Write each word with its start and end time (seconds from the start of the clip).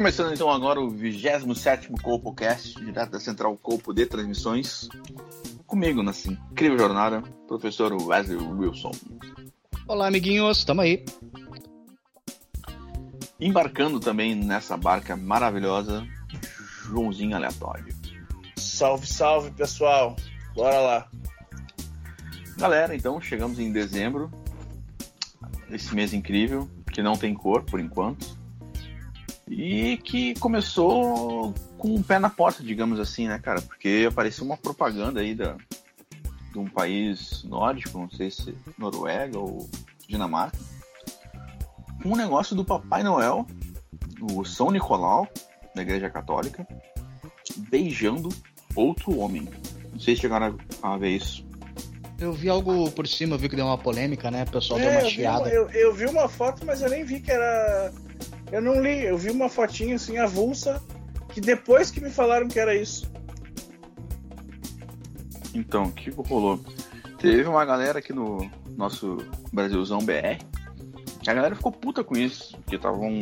Começando 0.00 0.32
então 0.32 0.50
agora 0.50 0.80
o 0.80 0.88
27 0.88 1.90
CopoCast, 2.02 2.82
direto 2.82 3.10
da 3.10 3.20
Central 3.20 3.54
Copo 3.58 3.92
de 3.92 4.06
Transmissões. 4.06 4.88
Comigo 5.66 6.02
nessa 6.02 6.32
incrível 6.32 6.78
jornada, 6.78 7.22
professor 7.46 7.92
Wesley 7.92 8.38
Wilson. 8.38 8.92
Olá, 9.86 10.06
amiguinhos, 10.06 10.64
tamo 10.64 10.80
aí. 10.80 11.04
Embarcando 13.38 14.00
também 14.00 14.34
nessa 14.34 14.74
barca 14.74 15.14
maravilhosa, 15.18 16.02
Joãozinho 16.86 17.36
Aleatório. 17.36 17.94
Salve, 18.56 19.06
salve, 19.06 19.50
pessoal. 19.50 20.16
Bora 20.54 20.80
lá. 20.80 21.08
Galera, 22.56 22.96
então 22.96 23.20
chegamos 23.20 23.58
em 23.58 23.70
dezembro, 23.70 24.30
esse 25.70 25.94
mês 25.94 26.14
incrível, 26.14 26.70
que 26.90 27.02
não 27.02 27.18
tem 27.18 27.34
cor 27.34 27.64
por 27.64 27.78
enquanto. 27.78 28.39
E 29.50 29.96
que 29.98 30.34
começou 30.38 31.52
com 31.76 31.88
um 31.96 32.02
pé 32.02 32.18
na 32.20 32.30
porta, 32.30 32.62
digamos 32.62 33.00
assim, 33.00 33.26
né, 33.26 33.38
cara? 33.38 33.60
Porque 33.60 34.06
apareceu 34.08 34.44
uma 34.44 34.56
propaganda 34.56 35.20
aí 35.20 35.34
da, 35.34 35.56
de 36.52 36.58
um 36.58 36.66
país 36.66 37.42
nórdico, 37.44 37.98
não 37.98 38.08
sei 38.08 38.30
se 38.30 38.54
Noruega 38.78 39.38
ou 39.38 39.68
Dinamarca, 40.08 40.56
um 42.04 42.14
negócio 42.16 42.54
do 42.54 42.64
Papai 42.64 43.02
Noel, 43.02 43.44
o 44.32 44.44
São 44.44 44.70
Nicolau, 44.70 45.28
da 45.74 45.82
Igreja 45.82 46.08
Católica, 46.08 46.66
beijando 47.56 48.28
outro 48.76 49.18
homem. 49.18 49.48
Não 49.92 49.98
sei 49.98 50.14
se 50.14 50.22
chegaram 50.22 50.56
a, 50.82 50.94
a 50.94 50.96
ver 50.96 51.10
isso. 51.16 51.44
Eu 52.18 52.32
vi 52.32 52.48
algo 52.48 52.90
por 52.92 53.08
cima, 53.08 53.34
eu 53.34 53.38
vi 53.38 53.48
que 53.48 53.56
deu 53.56 53.64
uma 53.66 53.78
polêmica, 53.78 54.30
né? 54.30 54.44
O 54.44 54.50
pessoal 54.50 54.78
deu 54.78 54.88
É, 54.88 54.92
uma 54.92 55.00
eu, 55.00 55.04
vi 55.06 55.10
chiada. 55.10 55.40
uma, 55.40 55.48
eu, 55.48 55.70
eu 55.70 55.94
vi 55.94 56.06
uma 56.06 56.28
foto, 56.28 56.64
mas 56.64 56.82
eu 56.82 56.88
nem 56.90 57.02
vi 57.04 57.18
que 57.20 57.30
era. 57.32 57.92
Eu 58.52 58.60
não 58.60 58.82
li, 58.82 59.04
eu 59.04 59.16
vi 59.16 59.30
uma 59.30 59.48
fotinha 59.48 59.96
assim, 59.96 60.18
avulsa, 60.18 60.82
que 61.32 61.40
depois 61.40 61.90
que 61.90 62.00
me 62.00 62.10
falaram 62.10 62.48
que 62.48 62.58
era 62.58 62.74
isso. 62.74 63.10
Então, 65.54 65.84
o 65.84 65.92
que 65.92 66.10
rolou? 66.10 66.60
Teve 67.18 67.48
uma 67.48 67.64
galera 67.64 67.98
aqui 67.98 68.12
no 68.12 68.50
nosso 68.76 69.18
Brasilzão 69.52 69.98
BR. 69.98 70.42
A 71.26 71.34
galera 71.34 71.54
ficou 71.54 71.70
puta 71.70 72.02
com 72.02 72.16
isso, 72.16 72.56
porque 72.58 72.76
estavam. 72.76 73.18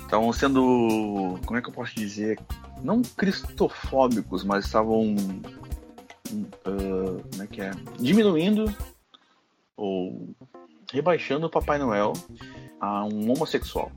Estavam 0.00 0.32
sendo. 0.32 1.38
Como 1.46 1.58
é 1.58 1.62
que 1.62 1.68
eu 1.68 1.72
posso 1.72 1.94
dizer? 1.94 2.38
Não 2.82 3.00
cristofóbicos, 3.00 4.44
mas 4.44 4.64
estavam. 4.64 5.14
ah, 6.64 7.22
como 7.30 7.42
é 7.42 7.46
que 7.46 7.60
é? 7.60 7.70
Diminuindo 7.98 8.74
ou 9.76 10.34
rebaixando 10.94 11.46
o 11.46 11.50
Papai 11.50 11.78
Noel 11.78 12.12
a 12.80 13.04
um 13.04 13.32
homossexual. 13.32 13.90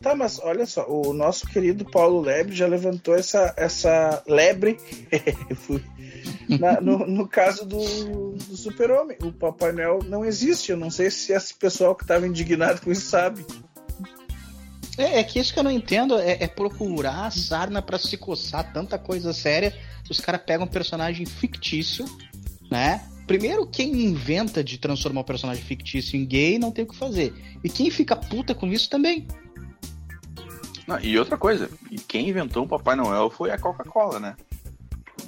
Tá, 0.00 0.14
mas 0.14 0.40
olha 0.42 0.64
só, 0.64 0.86
o 0.88 1.12
nosso 1.12 1.46
querido 1.46 1.84
Paulo 1.84 2.20
Lebre 2.20 2.54
já 2.54 2.66
levantou 2.66 3.14
essa, 3.14 3.52
essa 3.56 4.22
lebre. 4.26 4.78
Na- 6.58 6.80
no, 6.80 7.06
no 7.06 7.28
caso 7.28 7.66
do, 7.66 8.32
do 8.32 8.56
Super-Homem. 8.56 9.18
O 9.22 9.32
Papai 9.32 9.72
Noel 9.72 10.00
não 10.06 10.24
existe. 10.24 10.70
Eu 10.70 10.76
não 10.76 10.90
sei 10.90 11.10
se 11.10 11.32
esse 11.32 11.52
pessoal 11.54 11.94
que 11.94 12.04
estava 12.04 12.26
indignado 12.26 12.80
com 12.80 12.90
isso 12.90 13.02
sabe. 13.02 13.44
É, 14.96 15.20
é 15.20 15.24
que 15.24 15.38
isso 15.38 15.52
que 15.52 15.58
eu 15.58 15.64
não 15.64 15.70
entendo 15.70 16.18
é, 16.18 16.42
é 16.42 16.46
procurar 16.48 17.26
a 17.26 17.30
sarna 17.30 17.82
pra 17.82 17.98
se 17.98 18.16
coçar 18.16 18.72
tanta 18.72 18.98
coisa 18.98 19.32
séria. 19.32 19.74
Os 20.10 20.20
caras 20.20 20.40
pegam 20.44 20.64
um 20.64 20.70
personagem 20.70 21.26
fictício, 21.26 22.04
né? 22.70 23.06
Primeiro, 23.28 23.66
quem 23.66 24.06
inventa 24.06 24.64
de 24.64 24.78
transformar 24.78 25.20
um 25.20 25.24
personagem 25.24 25.62
fictício 25.62 26.16
em 26.16 26.24
gay 26.24 26.58
não 26.58 26.72
tem 26.72 26.82
o 26.84 26.88
que 26.88 26.96
fazer. 26.96 27.34
E 27.62 27.68
quem 27.68 27.90
fica 27.90 28.16
puta 28.16 28.54
com 28.54 28.66
isso 28.66 28.88
também. 28.88 29.28
Não, 30.86 30.98
e 30.98 31.18
outra 31.18 31.36
coisa, 31.36 31.68
e 31.90 31.96
quem 31.96 32.30
inventou 32.30 32.64
o 32.64 32.68
Papai 32.68 32.96
Noel 32.96 33.28
foi 33.28 33.50
a 33.50 33.58
Coca-Cola, 33.58 34.18
né? 34.18 34.34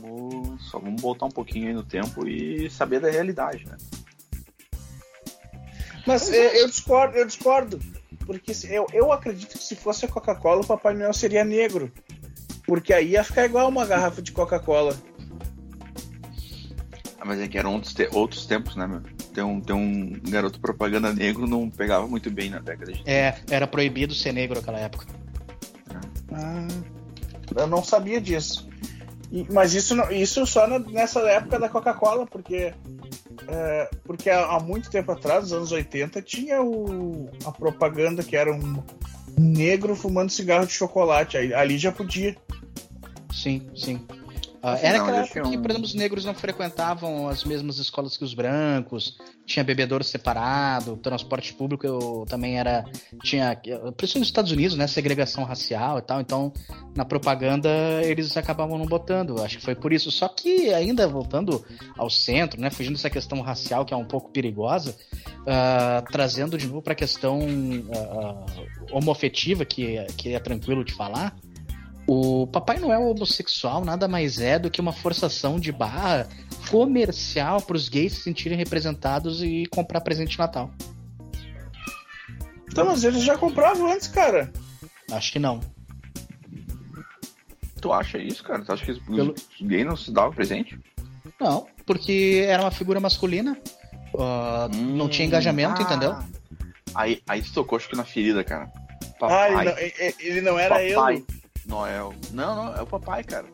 Vamos- 0.01 0.63
só 0.71 0.79
vamos 0.79 1.03
voltar 1.03 1.27
um 1.27 1.31
pouquinho 1.31 1.69
aí 1.69 1.75
no 1.75 1.83
tempo 1.83 2.27
e 2.27 2.71
saber 2.71 3.01
da 3.01 3.11
realidade, 3.11 3.67
né? 3.67 3.77
Mas 6.07 6.33
é, 6.33 6.63
eu 6.63 6.67
discordo, 6.69 7.19
eu 7.19 7.27
discordo. 7.27 7.79
Porque 8.25 8.53
eu, 8.71 8.87
eu 8.95 9.13
acredito 9.13 9.59
que 9.59 9.63
se 9.65 9.77
fosse 9.77 10.07
a 10.07 10.09
Coca-Cola, 10.09 10.63
o 10.63 10.67
Papai 10.67 10.95
Noel 10.95 11.13
seria 11.13 11.45
negro. 11.45 11.93
Porque 12.67 12.95
aí 12.95 13.11
ia 13.11 13.25
ficar 13.25 13.45
igual 13.45 13.69
uma 13.69 13.85
garrafa 13.85 14.23
de 14.23 14.33
Coca-Cola. 14.33 14.97
Ah, 17.21 17.25
mas 17.27 17.39
é 17.39 17.47
que 17.47 17.59
eram 17.59 17.75
outros, 17.75 17.93
te- 17.93 18.09
outros 18.13 18.47
tempos, 18.47 18.75
né, 18.77 18.87
meu? 18.87 19.03
Tem 19.35 19.45
um, 19.45 19.61
tem 19.61 19.77
um 19.77 20.19
garoto 20.31 20.59
propaganda 20.59 21.13
negro 21.13 21.47
não 21.47 21.69
pegava 21.69 22.07
muito 22.09 22.31
bem 22.31 22.49
na 22.49 22.59
década 22.61 22.93
de 22.93 23.03
É, 23.05 23.37
era 23.51 23.67
proibido 23.67 24.15
ser 24.15 24.33
negro 24.33 24.57
naquela 24.59 24.79
época. 24.81 25.07
Ah, 26.33 26.67
eu 27.57 27.67
não 27.67 27.85
sabia 27.85 28.21
disso. 28.21 28.69
E- 29.31 29.47
mas 29.53 29.75
isso, 29.75 29.95
não- 29.95 30.11
isso 30.11 30.47
só 30.47 30.67
na- 30.67 30.79
nessa 30.79 31.21
época 31.21 31.59
da 31.59 31.69
Coca-Cola, 31.69 32.27
porque, 32.27 32.73
é, 33.49 33.91
porque 34.05 34.31
há, 34.31 34.57
há 34.57 34.61
muito 34.61 34.91
tempo 34.91 35.13
atrás, 35.13 35.43
nos 35.43 35.53
anos 35.53 35.73
80, 35.73 36.23
tinha 36.23 36.63
o, 36.63 37.29
a 37.45 37.53
propaganda 37.53 38.23
que 38.23 38.35
era 38.37 38.53
um 38.53 38.83
negro 39.39 39.95
fumando 39.95 40.31
cigarro 40.31 40.67
de 40.67 40.73
chocolate. 40.73 41.37
Aí, 41.37 41.53
ali 41.55 41.77
já 41.79 41.93
podia. 41.93 42.35
Sim, 43.33 43.69
sim. 43.77 44.05
Ah, 44.63 44.79
era 44.79 44.99
não, 44.99 45.05
aquela 45.05 45.19
época 45.23 45.41
tinha 45.41 45.51
que, 45.51 45.59
um- 45.59 45.63
por 45.63 45.71
exemplo, 45.71 45.87
os 45.87 45.95
negros 45.95 46.25
não 46.25 46.35
frequentavam 46.35 47.29
as 47.29 47.45
mesmas 47.45 47.79
escolas 47.79 48.17
que 48.17 48.25
os 48.25 48.35
brancos, 48.35 49.17
tinha 49.47 49.65
bebedouro 49.65 50.05
separado, 50.05 50.97
transporte 50.99 51.55
público 51.55 51.87
eu, 51.87 52.27
também 52.29 52.59
era. 52.59 52.85
Tinha. 53.23 53.57
Principalmente 53.57 54.19
nos 54.19 54.29
Estados 54.29 54.53
Unidos, 54.53 54.77
né? 54.77 54.87
Segregação 54.87 55.45
racial 55.45 55.99
e 55.99 56.03
tal. 56.03 56.21
Então, 56.21 56.53
na 56.95 57.05
propaganda, 57.05 57.69
eles 58.03 58.37
acabavam 58.37 58.77
não 58.79 58.87
botando. 58.87 59.43
Acho 59.43 59.57
que 59.59 59.65
foi 59.65 59.75
por 59.75 59.93
isso. 59.93 60.11
Só 60.11 60.29
que, 60.29 60.73
ainda 60.75 61.09
voltando 61.09 61.65
ao 61.97 62.11
centro, 62.11 62.61
né? 62.61 62.71
Fugindo 62.71 62.95
dessa 62.95 63.11
questão 63.11 63.41
racial 63.41 63.85
que 63.85 63.95
é 63.95 63.97
um 63.97 64.05
pouco 64.05 64.31
perigosa, 64.31 64.95
ah, 65.47 66.05
trazendo 66.13 66.59
de 66.59 66.67
novo 66.67 66.83
para 66.83 66.93
a 66.93 66.97
questão 66.97 67.41
ah, 67.95 68.45
homofetiva, 68.93 69.65
que, 69.65 70.05
que 70.17 70.35
é 70.35 70.39
tranquilo 70.39 70.85
de 70.85 70.93
falar. 70.93 71.35
O 72.07 72.47
Papai 72.49 72.79
Noel 72.79 73.03
homossexual 73.03 73.85
nada 73.85 74.09
mais 74.09 74.41
é 74.41 74.59
do 74.59 74.71
que 74.71 74.81
uma 74.81 74.93
forçação 74.93 75.61
de 75.61 75.71
barra 75.71 76.29
comercial 76.71 77.61
para 77.63 77.77
os 77.77 77.89
gays 77.89 78.15
se 78.15 78.23
sentirem 78.23 78.59
representados 78.59 79.43
e 79.43 79.67
comprar 79.67 80.01
presente 80.01 80.31
de 80.33 80.39
Natal. 80.39 80.71
Então, 82.71 82.87
mas 82.87 83.05
eles 83.05 83.23
já 83.23 83.37
compravam 83.37 83.91
antes, 83.93 84.09
cara. 84.09 84.53
Acho 85.11 85.33
que 85.33 85.39
não. 85.39 85.61
Tu 87.81 87.93
acha 87.93 88.19
isso, 88.19 88.43
cara? 88.45 88.63
Tu 88.65 88.73
acha 88.73 88.85
que 88.85 88.93
os, 88.93 88.99
Pelo- 89.01 89.35
gays 89.63 89.87
não 89.87 89.97
se 89.97 90.13
davam 90.13 90.33
presente? 90.33 90.79
Não, 91.41 91.67
porque 91.87 92.45
era 92.47 92.63
uma 92.63 92.71
figura 92.71 93.01
masculina. 93.01 93.57
ah, 94.19 94.69
não 94.75 95.09
tinha 95.09 95.27
engajamento, 95.27 95.81
ah. 95.81 95.85
entendeu? 95.85 96.17
Aí, 96.95 97.23
aí 97.29 97.41
tu 97.43 97.53
tocou, 97.53 97.77
acho 97.77 97.89
que 97.89 97.97
na 97.97 98.05
ferida, 98.05 98.43
cara. 98.45 98.71
Ah, 98.75 99.19
Papai, 99.19 99.51
ele 99.51 99.65
não, 99.65 99.79
ele 100.21 100.41
não 100.41 100.59
era 100.59 100.75
papai 100.75 101.17
eu. 101.17 101.40
Noel. 101.67 102.15
Não, 102.33 102.55
não, 102.55 102.77
é 102.77 102.83
o 102.83 102.87
papai, 102.87 103.25
cara. 103.25 103.47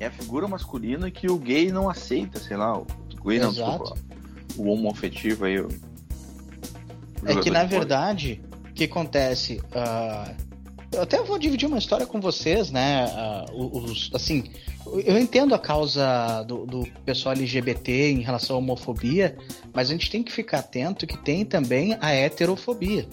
É 0.00 0.06
a 0.06 0.10
figura 0.10 0.48
masculina 0.48 1.10
que 1.10 1.30
o 1.30 1.38
gay 1.38 1.70
não 1.70 1.88
aceita, 1.88 2.38
sei 2.40 2.56
lá. 2.56 2.76
O 2.78 2.86
gay 3.24 3.38
não, 3.38 3.52
desculpa. 3.52 3.94
O 4.56 4.70
homoafetivo 4.70 5.44
aí. 5.44 5.60
O... 5.60 5.68
É 7.26 7.36
que 7.36 7.50
na 7.50 7.64
verdade, 7.64 8.42
o 8.68 8.72
que 8.72 8.84
acontece? 8.84 9.62
ah, 9.74 10.34
eu 10.92 11.02
até 11.02 11.20
vou 11.22 11.38
dividir 11.38 11.66
uma 11.66 11.78
história 11.78 12.06
com 12.06 12.20
vocês, 12.20 12.70
né? 12.70 13.04
ah, 13.12 13.46
os, 13.52 14.10
assim, 14.14 14.44
eu 14.86 15.18
entendo 15.18 15.54
a 15.54 15.58
causa 15.58 16.42
do, 16.46 16.66
do 16.66 16.86
pessoal 17.04 17.34
LGBT 17.34 18.12
em 18.12 18.20
relação 18.20 18.56
à 18.56 18.58
homofobia, 18.58 19.36
mas 19.72 19.88
a 19.88 19.92
gente 19.92 20.10
tem 20.10 20.22
que 20.22 20.30
ficar 20.30 20.58
atento 20.58 21.06
que 21.06 21.16
tem 21.18 21.44
também 21.44 21.96
a 22.00 22.12
heterofobia, 22.12 23.08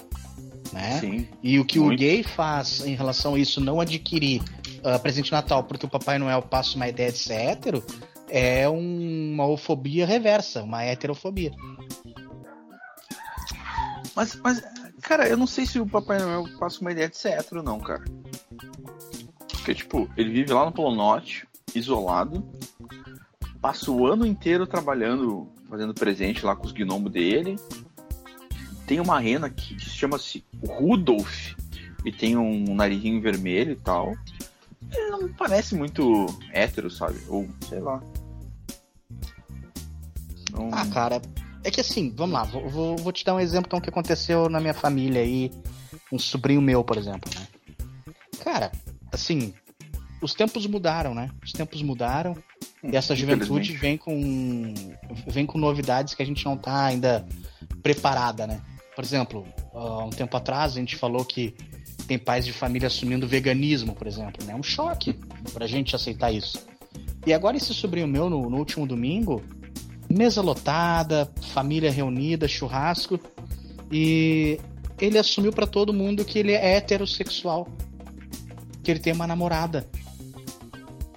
né? 0.74 1.00
Sim. 1.00 1.28
E 1.44 1.60
o 1.60 1.66
que 1.66 1.80
Muito. 1.80 1.94
o 1.94 1.98
gay 1.98 2.24
faz 2.24 2.86
em 2.86 2.96
relação 2.96 3.36
a 3.36 3.40
isso, 3.40 3.60
não 3.62 3.80
adquirir 3.82 4.42
ah, 4.84 4.98
presente 5.00 5.26
de 5.26 5.32
Natal 5.32 5.64
porque 5.64 5.86
o 5.86 5.90
Papai 5.90 6.18
Noel 6.18 6.42
passa 6.42 6.76
uma 6.76 6.88
ideia 6.88 7.12
de 7.12 7.18
ser 7.18 7.34
hétero, 7.34 7.84
é 8.30 8.68
um- 8.70 9.34
uma 9.34 9.46
homofobia 9.46 10.06
reversa, 10.06 10.64
uma 10.64 10.84
heterofobia. 10.84 11.52
Mas, 14.16 14.36
mas, 14.44 14.64
Cara, 15.02 15.28
eu 15.28 15.36
não 15.36 15.48
sei 15.48 15.66
se 15.66 15.80
o 15.80 15.86
Papai 15.88 16.20
Noel 16.20 16.46
passa 16.60 16.80
uma 16.80 16.92
ideia 16.92 17.10
de 17.10 17.18
ser 17.18 17.30
hétero, 17.30 17.64
não, 17.64 17.80
cara. 17.80 18.04
Porque, 19.52 19.74
tipo, 19.74 20.08
ele 20.16 20.30
vive 20.32 20.54
lá 20.54 20.64
no 20.64 20.72
Polo 20.72 20.96
Norte, 20.96 21.48
isolado, 21.74 22.48
passa 23.60 23.90
o 23.90 24.06
ano 24.06 24.26
inteiro 24.26 24.68
trabalhando, 24.68 25.50
fazendo 25.68 25.94
presente 25.94 26.46
lá 26.46 26.56
com 26.56 26.66
os 26.68 26.72
gnomos 26.72 27.12
dele. 27.12 27.56
Tem 28.92 29.00
uma 29.00 29.22
rena 29.22 29.50
que, 29.50 29.74
que 29.74 29.90
chama-se 29.90 30.44
Rudolph 30.68 31.54
e 32.04 32.12
tem 32.12 32.36
um 32.36 32.76
narizinho 32.76 33.22
vermelho 33.22 33.72
e 33.72 33.76
tal. 33.78 34.14
Ele 34.92 35.10
não 35.12 35.30
parece 35.32 35.76
muito 35.76 36.26
hétero, 36.52 36.92
sabe? 36.92 37.18
Ou, 37.30 37.48
sei 37.70 37.80
lá. 37.80 38.04
Não... 40.52 40.70
Ah, 40.74 40.86
cara, 40.88 41.22
é 41.64 41.72
que 41.72 41.80
assim, 41.80 42.14
vamos 42.14 42.34
lá, 42.34 42.44
vou, 42.44 42.68
vou, 42.68 42.98
vou, 42.98 43.14
te 43.14 43.24
dar 43.24 43.34
um 43.34 43.40
exemplo 43.40 43.68
então 43.68 43.80
que 43.80 43.88
aconteceu 43.88 44.50
na 44.50 44.60
minha 44.60 44.74
família 44.74 45.22
aí, 45.22 45.50
um 46.12 46.20
sobrinho 46.20 46.62
meu, 46.62 46.84
por 46.84 46.98
exemplo, 46.98 47.32
né? 47.34 47.48
Cara, 48.44 48.74
assim, 49.10 49.54
os 50.22 50.34
tempos 50.34 50.68
mudaram, 50.68 51.16
né? 51.16 51.32
Os 51.42 51.54
tempos 51.54 51.82
mudaram 51.82 52.36
e 52.84 52.98
essa 52.98 53.16
juventude 53.16 53.72
vem 53.72 53.98
com 53.98 54.74
vem 55.28 55.46
com 55.46 55.58
novidades 55.58 56.14
que 56.14 56.22
a 56.22 56.26
gente 56.26 56.44
não 56.44 56.58
tá 56.58 56.88
ainda 56.88 57.26
preparada, 57.82 58.46
né? 58.46 58.62
Por 59.02 59.06
exemplo, 59.06 59.48
há 59.74 60.04
um 60.04 60.12
tempo 60.12 60.38
atrás 60.38 60.74
a 60.74 60.76
gente 60.80 60.96
falou 60.96 61.26
que 61.26 61.56
tem 62.08 62.20
pais 62.20 62.46
de 62.46 62.54
família 62.54 62.86
assumindo 62.86 63.28
veganismo, 63.28 63.96
por 63.96 64.06
exemplo, 64.06 64.46
né? 64.46 64.54
É 64.54 64.56
um 64.56 64.62
choque 64.62 65.16
pra 65.52 65.66
gente 65.66 65.96
aceitar 65.96 66.32
isso. 66.32 66.64
E 67.26 67.34
agora 67.34 67.58
esse 67.58 67.74
sobrinho 67.74 68.08
meu, 68.08 68.30
no, 68.30 68.48
no 68.48 68.58
último 68.58 68.86
domingo, 68.86 69.42
mesa 70.08 70.40
lotada, 70.40 71.34
família 71.52 71.90
reunida, 71.90 72.48
churrasco, 72.48 73.20
e 73.92 74.60
ele 75.00 75.18
assumiu 75.18 75.52
para 75.52 75.66
todo 75.66 75.92
mundo 75.92 76.24
que 76.24 76.38
ele 76.38 76.52
é 76.52 76.76
heterossexual, 76.76 77.68
que 78.84 78.92
ele 78.92 79.00
tem 79.00 79.14
uma 79.14 79.26
namorada. 79.26 79.90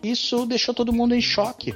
Isso 0.02 0.46
deixou 0.46 0.72
todo 0.72 0.90
mundo 0.90 1.14
em 1.14 1.20
choque. 1.20 1.74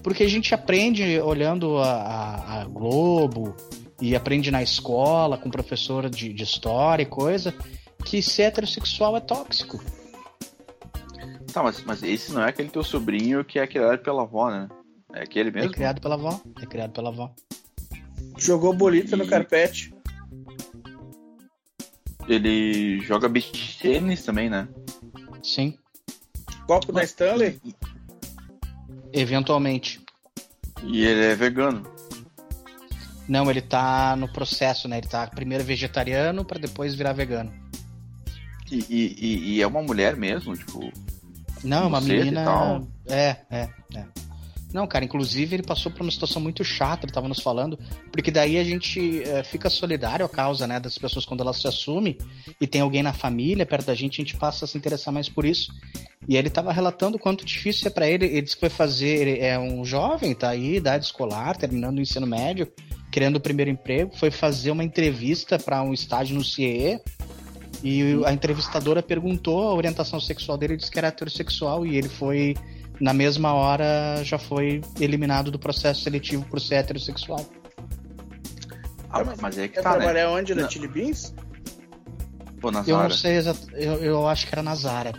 Porque 0.00 0.22
a 0.22 0.28
gente 0.28 0.54
aprende 0.54 1.18
olhando 1.18 1.78
a, 1.78 1.90
a, 1.90 2.60
a 2.60 2.64
Globo 2.66 3.56
e 4.02 4.16
aprende 4.16 4.50
na 4.50 4.60
escola 4.60 5.38
com 5.38 5.48
professora 5.48 6.10
de, 6.10 6.32
de 6.32 6.42
história 6.42 7.04
e 7.04 7.06
coisa 7.06 7.54
que 8.04 8.20
ser 8.20 8.42
heterossexual 8.42 9.16
é 9.16 9.20
tóxico. 9.20 9.80
Tá, 11.52 11.62
mas, 11.62 11.84
mas 11.84 12.02
esse 12.02 12.32
não 12.32 12.42
é 12.42 12.48
aquele 12.48 12.68
teu 12.68 12.82
sobrinho 12.82 13.44
que 13.44 13.60
é 13.60 13.66
criado 13.66 14.00
pela 14.00 14.22
avó, 14.22 14.50
né? 14.50 14.68
É 15.14 15.22
aquele 15.22 15.52
mesmo? 15.52 15.70
É 15.70 15.72
criado 15.72 16.00
pela 16.00 16.16
avó. 16.16 16.40
É 16.60 16.66
criado 16.66 16.90
pela 16.90 17.10
avó. 17.10 17.32
Jogou 18.36 18.72
bolita 18.72 19.14
e... 19.14 19.18
no 19.18 19.24
carpete. 19.24 19.94
Ele 22.26 22.98
joga 23.02 23.28
beach 23.28 23.78
tênis 23.80 24.24
também, 24.24 24.50
né? 24.50 24.66
Sim. 25.44 25.78
Copo 26.66 26.90
da 26.92 27.04
Stanley? 27.04 27.60
Eventualmente. 29.12 30.00
E 30.82 31.04
ele 31.04 31.24
é 31.24 31.36
vegano. 31.36 31.91
Não, 33.28 33.50
ele 33.50 33.60
tá 33.60 34.16
no 34.16 34.28
processo, 34.28 34.88
né? 34.88 34.98
Ele 34.98 35.08
tá 35.08 35.26
primeiro 35.26 35.64
vegetariano 35.64 36.44
para 36.44 36.58
depois 36.58 36.94
virar 36.94 37.12
vegano. 37.12 37.52
E, 38.70 38.84
e, 38.88 39.54
e, 39.54 39.62
é 39.62 39.66
uma 39.66 39.82
mulher 39.82 40.16
mesmo, 40.16 40.56
tipo. 40.56 40.90
Não, 41.62 41.88
uma 41.88 42.00
menina. 42.00 42.82
É, 43.06 43.36
é, 43.50 43.68
é. 43.94 44.04
Não, 44.72 44.86
cara, 44.86 45.04
inclusive 45.04 45.54
ele 45.54 45.62
passou 45.62 45.92
por 45.92 46.00
uma 46.00 46.10
situação 46.10 46.40
muito 46.40 46.64
chata, 46.64 47.04
ele 47.04 47.12
tava 47.12 47.28
nos 47.28 47.40
falando, 47.40 47.78
porque 48.10 48.30
daí 48.30 48.58
a 48.58 48.64
gente 48.64 49.22
é, 49.22 49.42
fica 49.42 49.68
solidário 49.68 50.24
à 50.24 50.28
causa, 50.28 50.66
né, 50.66 50.80
das 50.80 50.96
pessoas 50.96 51.26
quando 51.26 51.42
elas 51.42 51.60
se 51.60 51.68
assumem 51.68 52.16
e 52.58 52.66
tem 52.66 52.80
alguém 52.80 53.02
na 53.02 53.12
família 53.12 53.66
perto 53.66 53.86
da 53.86 53.94
gente, 53.94 54.22
a 54.22 54.24
gente 54.24 54.36
passa 54.36 54.64
a 54.64 54.68
se 54.68 54.78
interessar 54.78 55.12
mais 55.12 55.28
por 55.28 55.44
isso. 55.44 55.70
E 56.26 56.36
ele 56.36 56.48
tava 56.48 56.72
relatando 56.72 57.16
o 57.16 57.20
quanto 57.20 57.44
difícil 57.44 57.88
é 57.88 57.90
para 57.90 58.08
ele, 58.08 58.24
ele 58.24 58.42
disse 58.42 58.56
que 58.56 58.60
foi 58.60 58.70
fazer, 58.70 59.28
ele 59.28 59.40
é 59.40 59.58
um 59.58 59.84
jovem, 59.84 60.34
tá 60.34 60.48
aí, 60.48 60.76
idade 60.76 61.04
escolar, 61.04 61.56
terminando 61.56 61.98
o 61.98 62.00
ensino 62.00 62.26
médio, 62.26 62.72
querendo 63.12 63.36
o 63.36 63.40
primeiro 63.40 63.70
emprego, 63.70 64.16
foi 64.16 64.30
fazer 64.30 64.70
uma 64.70 64.82
entrevista 64.82 65.58
para 65.58 65.82
um 65.82 65.92
estágio 65.92 66.34
no 66.34 66.42
CIE, 66.42 66.98
e 67.84 68.20
a 68.24 68.32
entrevistadora 68.32 69.02
perguntou 69.02 69.68
a 69.68 69.74
orientação 69.74 70.18
sexual 70.18 70.56
dele, 70.56 70.74
ele 70.74 70.78
disse 70.78 70.90
que 70.90 70.98
era 70.98 71.08
heterossexual 71.08 71.84
e 71.84 71.96
ele 71.96 72.08
foi, 72.08 72.56
na 72.98 73.12
mesma 73.12 73.52
hora, 73.52 74.22
já 74.24 74.38
foi 74.38 74.80
eliminado 74.98 75.50
do 75.50 75.58
processo 75.58 76.00
seletivo 76.02 76.44
por 76.46 76.60
ser 76.60 76.76
heterossexual. 76.76 77.44
Ah, 79.10 79.24
mas, 79.24 79.40
mas 79.40 79.58
é 79.58 79.68
que 79.68 79.82
tá, 79.82 79.90
né? 79.90 79.96
trabalhar 79.96 80.30
onde? 80.30 80.54
Na 80.54 80.68
Chili 80.68 80.88
Beans? 80.88 81.34
Pô, 82.60 82.70
na 82.70 82.82
Eu 82.86 82.96
não 82.96 83.10
sei 83.10 83.36
exato, 83.36 83.68
eu, 83.74 83.94
eu 83.96 84.26
acho 84.26 84.46
que 84.46 84.54
era 84.54 84.62
na 84.62 84.74
Zara. 84.74 85.12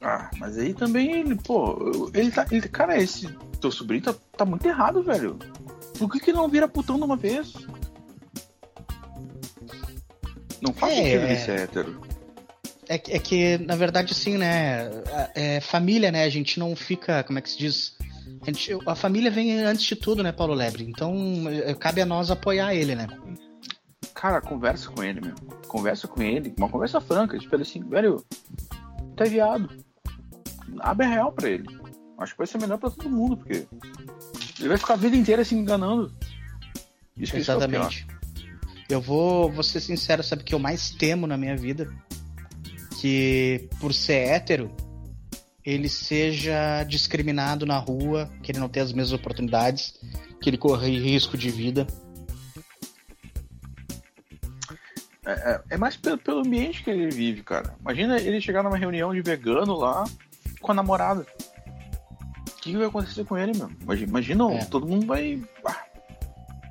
Ah, 0.00 0.30
mas 0.38 0.56
aí 0.56 0.72
também 0.72 1.20
ele, 1.20 1.34
pô, 1.34 2.10
ele 2.14 2.30
tá. 2.30 2.46
Ele, 2.50 2.68
cara, 2.68 2.96
esse 2.96 3.26
teu 3.60 3.72
sobrinho 3.72 4.04
tá, 4.04 4.14
tá 4.36 4.44
muito 4.44 4.64
errado, 4.66 5.02
velho. 5.02 5.36
Por 5.98 6.10
que, 6.10 6.20
que 6.20 6.32
não 6.32 6.48
vira 6.48 6.68
putão 6.68 6.96
de 6.96 7.02
uma 7.04 7.16
vez? 7.16 7.52
Não 10.60 10.72
faz 10.72 10.92
É, 10.92 10.96
sentido 10.96 11.20
é. 11.22 11.24
ele 11.32 11.36
ser 11.36 11.60
hétero. 11.60 12.00
É, 12.88 12.98
que- 12.98 13.12
é 13.12 13.18
que, 13.18 13.58
na 13.58 13.74
verdade, 13.76 14.12
assim, 14.12 14.36
né? 14.38 14.88
É, 15.34 15.60
família, 15.60 16.10
né? 16.12 16.24
A 16.24 16.28
gente 16.28 16.58
não 16.58 16.74
fica. 16.76 17.22
Como 17.24 17.38
é 17.38 17.42
que 17.42 17.50
se 17.50 17.58
diz? 17.58 17.96
A, 18.42 18.46
gente- 18.46 18.78
a 18.86 18.94
família 18.94 19.30
vem 19.30 19.60
antes 19.64 19.84
de 19.84 19.96
tudo, 19.96 20.22
né, 20.22 20.30
Paulo 20.32 20.54
Lebre? 20.54 20.84
Então, 20.84 21.14
é, 21.48 21.74
cabe 21.74 22.00
a 22.00 22.06
nós 22.06 22.30
apoiar 22.30 22.74
ele, 22.74 22.94
né? 22.94 23.06
Cara, 24.14 24.40
conversa 24.40 24.88
com 24.90 25.02
ele, 25.02 25.20
meu. 25.20 25.34
Conversa 25.68 26.06
com 26.08 26.22
ele, 26.22 26.54
uma 26.56 26.68
conversa 26.68 27.00
franca. 27.00 27.38
Tipo, 27.38 27.54
ele 27.56 27.62
assim, 27.62 27.80
velho, 27.88 28.24
tá 29.16 29.24
viado. 29.24 29.68
Abre 30.80 31.06
a 31.06 31.08
real 31.08 31.32
pra 31.32 31.48
ele. 31.50 31.64
Acho 32.18 32.32
que 32.32 32.38
vai 32.38 32.46
ser 32.46 32.58
melhor 32.58 32.78
pra 32.78 32.88
todo 32.90 33.10
mundo, 33.10 33.36
porque 33.36 33.66
ele 34.58 34.68
vai 34.68 34.78
ficar 34.78 34.94
a 34.94 34.96
vida 34.96 35.16
inteira 35.16 35.44
se 35.44 35.54
enganando. 35.54 36.12
Isso 37.16 37.32
é 37.36 37.40
pior. 37.40 37.56
Exatamente. 37.56 38.06
Eu 38.88 39.00
vou, 39.00 39.50
vou 39.50 39.62
ser 39.62 39.80
sincero, 39.80 40.22
sabe 40.22 40.42
o 40.42 40.44
que 40.44 40.54
eu 40.54 40.58
mais 40.58 40.90
temo 40.90 41.26
na 41.26 41.36
minha 41.36 41.56
vida? 41.56 41.92
Que 43.00 43.68
por 43.80 43.92
ser 43.92 44.28
hétero, 44.28 44.70
ele 45.64 45.88
seja 45.88 46.84
discriminado 46.84 47.66
na 47.66 47.78
rua, 47.78 48.30
que 48.42 48.52
ele 48.52 48.58
não 48.60 48.68
tenha 48.68 48.84
as 48.84 48.92
mesmas 48.92 49.12
oportunidades, 49.12 49.94
que 50.40 50.48
ele 50.48 50.56
corra 50.56 50.86
risco 50.86 51.36
de 51.36 51.50
vida. 51.50 51.86
É, 55.24 55.32
é- 55.32 55.60
é 55.70 55.76
mais 55.76 55.96
pelo, 55.96 56.18
pelo 56.18 56.38
ambiente 56.40 56.84
que 56.84 56.90
ele 56.90 57.10
vive, 57.10 57.42
cara. 57.42 57.74
Imagina 57.80 58.20
ele 58.20 58.40
chegar 58.40 58.62
numa 58.62 58.76
reunião 58.78 59.12
de 59.12 59.20
vegano 59.22 59.74
lá 59.76 60.04
com 60.60 60.70
a 60.70 60.74
namorada. 60.74 61.26
O 62.66 62.68
que, 62.68 62.72
que 62.72 62.78
vai 62.78 62.86
acontecer 62.88 63.24
com 63.24 63.36
ele, 63.38 63.56
meu? 63.56 63.70
Imagina, 63.80 64.08
imagina 64.08 64.52
É. 64.54 64.64
todo 64.64 64.86
mundo 64.86 65.06
vai. 65.06 65.40
Ah, 65.64 65.76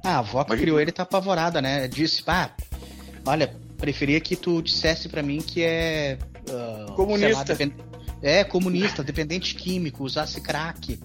Ah, 0.04 0.16
a 0.16 0.20
avó 0.20 0.44
que 0.44 0.52
Mas- 0.52 0.60
criou 0.60 0.80
ele 0.80 0.92
tá 0.92 1.04
apavorada, 1.04 1.62
né? 1.62 1.88
Disse, 1.88 2.22
pá, 2.22 2.52
olha, 3.26 3.56
preferia 3.78 4.20
que 4.20 4.36
tu 4.36 4.62
dissesse 4.62 5.08
pra 5.10 5.24
mim 5.24 5.38
que 5.38 5.64
é. 5.64 6.18
ah, 6.50 6.92
Comunista. 6.96 7.34
lá, 7.38 7.44
depen- 7.44 7.74
É, 8.22 8.44
comunista, 8.44 9.04
dependente 9.04 9.56
químico, 9.56 10.04
usasse 10.04 10.42
crack. 10.42 11.00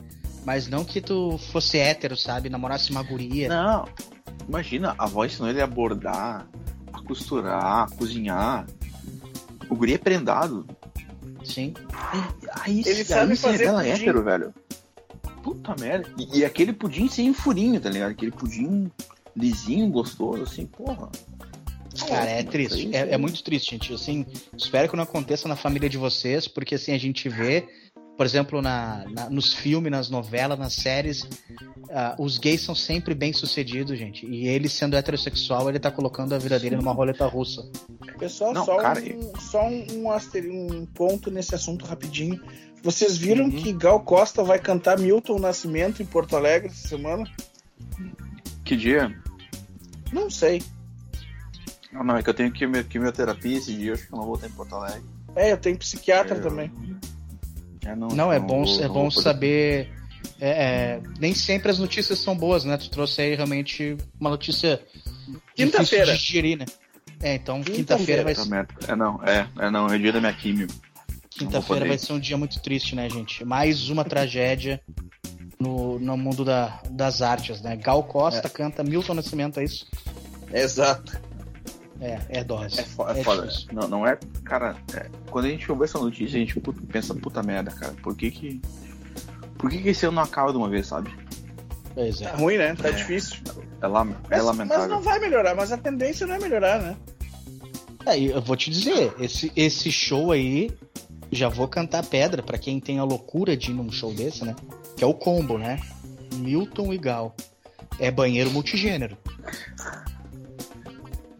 Mas 0.44 0.68
não 0.68 0.84
que 0.84 1.00
tu 1.00 1.38
fosse 1.52 1.78
hétero, 1.78 2.16
sabe? 2.16 2.48
Namorasse 2.50 2.90
uma 2.90 3.02
guria. 3.02 3.48
Não. 3.48 3.86
Imagina, 4.48 4.94
a 4.98 5.04
avó 5.04 5.24
ensinou 5.24 5.48
ele 5.50 5.60
a 5.62 5.66
bordar, 5.66 6.46
a 6.92 7.02
costurar, 7.02 7.82
a 7.84 7.86
cozinhar. 7.96 8.66
O 9.68 9.76
guri 9.76 9.94
é 9.94 9.98
prendado. 9.98 10.66
Sim. 11.44 11.74
Aí, 12.62 12.80
Ele 12.84 12.98
aí 13.00 13.04
sabe 13.04 13.36
se 13.36 13.42
fazer 13.42 13.56
revela 13.58 13.78
pudim. 13.82 13.90
hétero, 13.92 14.22
velho. 14.24 14.54
Puta 15.42 15.74
merda. 15.78 16.08
E, 16.18 16.38
e 16.38 16.44
aquele 16.44 16.72
pudim 16.72 17.08
sem 17.08 17.32
furinho, 17.32 17.80
tá 17.80 17.88
ligado? 17.88 18.10
Aquele 18.10 18.30
pudim 18.30 18.90
lisinho, 19.36 19.88
gostoso, 19.88 20.42
assim, 20.42 20.66
porra. 20.66 21.10
Cara, 22.08 22.30
é 22.30 22.42
triste. 22.42 22.88
É, 22.94 23.04
sim. 23.04 23.12
é 23.12 23.16
muito 23.16 23.42
triste, 23.42 23.72
gente. 23.72 23.92
Assim, 23.92 24.26
espero 24.56 24.88
que 24.88 24.96
não 24.96 25.04
aconteça 25.04 25.48
na 25.48 25.56
família 25.56 25.88
de 25.88 25.98
vocês, 25.98 26.46
porque 26.46 26.74
assim, 26.74 26.92
a 26.92 26.98
gente 26.98 27.28
vê, 27.28 27.68
por 28.20 28.26
exemplo, 28.26 28.60
na, 28.60 29.02
na- 29.08 29.30
nos 29.30 29.54
filmes, 29.54 29.90
nas 29.90 30.10
novelas, 30.10 30.58
nas 30.58 30.74
séries, 30.74 31.26
ah, 31.90 32.14
os 32.18 32.36
gays 32.36 32.60
são 32.60 32.74
sempre 32.74 33.14
bem 33.14 33.32
sucedidos, 33.32 33.98
gente. 33.98 34.26
E 34.26 34.46
ele 34.46 34.68
sendo 34.68 34.94
heterossexual, 34.94 35.70
ele 35.70 35.78
tá 35.78 35.90
colocando 35.90 36.34
a 36.34 36.38
vida 36.38 36.58
dele 36.60 36.76
numa 36.76 36.92
roleta 36.92 37.24
russa. 37.24 37.66
Pessoal, 38.18 38.52
Não, 38.52 38.66
só, 38.66 38.76
cara, 38.76 39.00
um, 39.00 39.40
só 39.40 39.66
um, 39.66 39.86
um, 40.02 40.10
asteri- 40.10 40.50
um 40.50 40.84
ponto 40.84 41.30
nesse 41.30 41.54
assunto 41.54 41.86
rapidinho. 41.86 42.38
Vocês 42.82 43.16
viram 43.16 43.46
Uhum. 43.46 43.52
que 43.52 43.72
Gal 43.72 44.00
Costa 44.00 44.44
vai 44.44 44.58
cantar 44.58 44.98
Milton 44.98 45.38
Nascimento 45.38 46.02
em 46.02 46.04
Porto 46.06 46.36
Alegre 46.36 46.68
essa 46.68 46.88
semana? 46.88 47.24
Que 48.66 48.76
dia? 48.76 49.16
Não 50.12 50.28
sei. 50.28 50.62
Não, 51.90 52.04
não, 52.04 52.18
é 52.18 52.22
que 52.22 52.28
eu 52.28 52.34
tenho 52.34 52.52
quimio- 52.52 52.84
quimioterapia 52.84 53.56
esse 53.56 53.72
dia, 53.72 53.94
acho 53.94 54.06
que 54.06 54.12
eu 54.12 54.18
não 54.18 54.26
vou 54.26 54.36
ter 54.36 54.48
em 54.48 54.52
Porto 54.52 54.74
Alegre. 54.74 55.08
É, 55.34 55.52
eu 55.52 55.56
tenho 55.56 55.78
psiquiatra 55.78 56.36
Eu- 56.36 56.42
também. 56.42 56.70
É, 57.84 57.94
não, 57.96 58.08
Não, 58.08 58.32
é 58.32 58.38
bom, 58.38 58.64
vou- 58.64 58.80
é 58.80 58.86
não 58.86 58.94
bom 58.94 59.10
saber. 59.10 59.90
é, 60.40 60.48
é, 60.50 61.00
nem 61.18 61.34
sempre 61.34 61.70
as 61.70 61.78
notícias 61.78 62.18
são 62.18 62.36
boas, 62.36 62.64
né? 62.64 62.76
Tu 62.76 62.90
trouxe 62.90 63.22
aí 63.22 63.34
realmente 63.34 63.96
uma 64.20 64.30
notícia 64.30 64.76
difícil 64.76 65.40
Quinta-feira. 65.54 66.12
de 66.12 66.18
digerir, 66.18 66.58
né? 66.58 66.66
É, 67.22 67.34
então 67.34 67.62
quinta-feira 67.62 68.24
vai 68.24 68.34
Puta 68.34 68.46
ser. 68.46 68.90
É 68.92 68.96
não, 68.96 69.20
é, 69.24 69.46
é 69.58 69.70
não, 69.70 69.86
é 69.88 69.98
dia 69.98 70.12
da 70.12 70.20
minha 70.20 70.32
químio. 70.32 70.66
Quinta-feira 71.30 71.86
vai 71.86 71.98
ser 71.98 72.12
um 72.12 72.18
dia 72.18 72.36
muito 72.36 72.60
triste, 72.60 72.94
né, 72.94 73.08
gente? 73.08 73.44
Mais 73.44 73.88
uma 73.90 74.04
tragédia 74.04 74.80
no, 75.58 75.98
no 75.98 76.16
mundo 76.16 76.44
da- 76.44 76.80
das 76.90 77.20
artes, 77.22 77.60
né? 77.62 77.76
Gal 77.76 78.02
Costa 78.04 78.48
canta 78.48 78.82
Milton 78.82 79.14
Nascimento, 79.14 79.60
é 79.60 79.64
isso? 79.64 79.86
Exato. 80.52 81.20
É, 82.00 82.18
é 82.30 82.44
dose. 82.44 82.80
É, 82.80 82.82
fo 82.84 83.06
é 83.08 83.22
foda. 83.22 83.46
difícil. 83.46 83.68
Não, 83.72 83.86
não 83.88 84.06
é. 84.06 84.18
Cara, 84.44 84.76
é, 84.94 85.06
quando 85.30 85.44
a 85.44 85.48
gente 85.48 85.70
ouve 85.70 85.84
essa 85.84 85.98
notícia, 85.98 86.36
a 86.36 86.40
gente 86.40 86.58
puta- 86.58 86.80
pensa, 86.90 87.14
puta 87.14 87.42
merda, 87.42 87.70
cara. 87.70 87.92
Por 88.02 88.16
que 88.16 88.30
que. 88.30 88.60
Por 89.58 89.68
que 89.70 89.82
que 89.82 89.90
esse 89.90 90.06
ano 90.06 90.16
não 90.16 90.22
acaba 90.22 90.50
de 90.50 90.56
uma 90.56 90.68
vez, 90.70 90.86
sabe? 90.86 91.10
Pois 91.94 92.20
Tá 92.20 92.30
é. 92.30 92.36
ruim, 92.36 92.56
né? 92.56 92.74
Tá 92.74 92.88
É. 92.88 92.92
difícil. 92.92 93.36
É, 93.46 93.84
é 93.84 93.88
Mas, 93.88 94.44
lamentável. 94.44 94.78
mas 94.82 94.88
não 94.90 95.00
vai 95.02 95.18
melhorar, 95.18 95.54
mas 95.54 95.70
a 95.72 95.76
tendência 95.76 96.26
não 96.26 96.34
é 96.34 96.38
melhorar, 96.38 96.80
né? 96.80 96.96
É, 98.06 98.18
e 98.18 98.26
eu 98.30 98.40
vou 98.40 98.56
te 98.56 98.70
dizer, 98.70 99.12
esse, 99.20 99.52
esse 99.54 99.92
show 99.92 100.32
aí, 100.32 100.70
já 101.30 101.50
vou 101.50 101.68
cantar 101.68 102.02
pedra 102.06 102.42
pra 102.42 102.56
quem 102.56 102.80
tem 102.80 102.98
a 102.98 103.04
loucura 103.04 103.54
de 103.54 103.70
ir 103.70 103.74
num 103.74 103.92
show 103.92 104.14
desse, 104.14 104.42
né? 104.44 104.56
Que 104.96 105.04
é 105.04 105.06
o 105.06 105.12
combo, 105.12 105.58
né? 105.58 105.78
Milton 106.36 106.92
e 106.94 106.98
Gal. 106.98 107.34
É 107.98 108.10
banheiro 108.10 108.50
multigênero. 108.50 109.18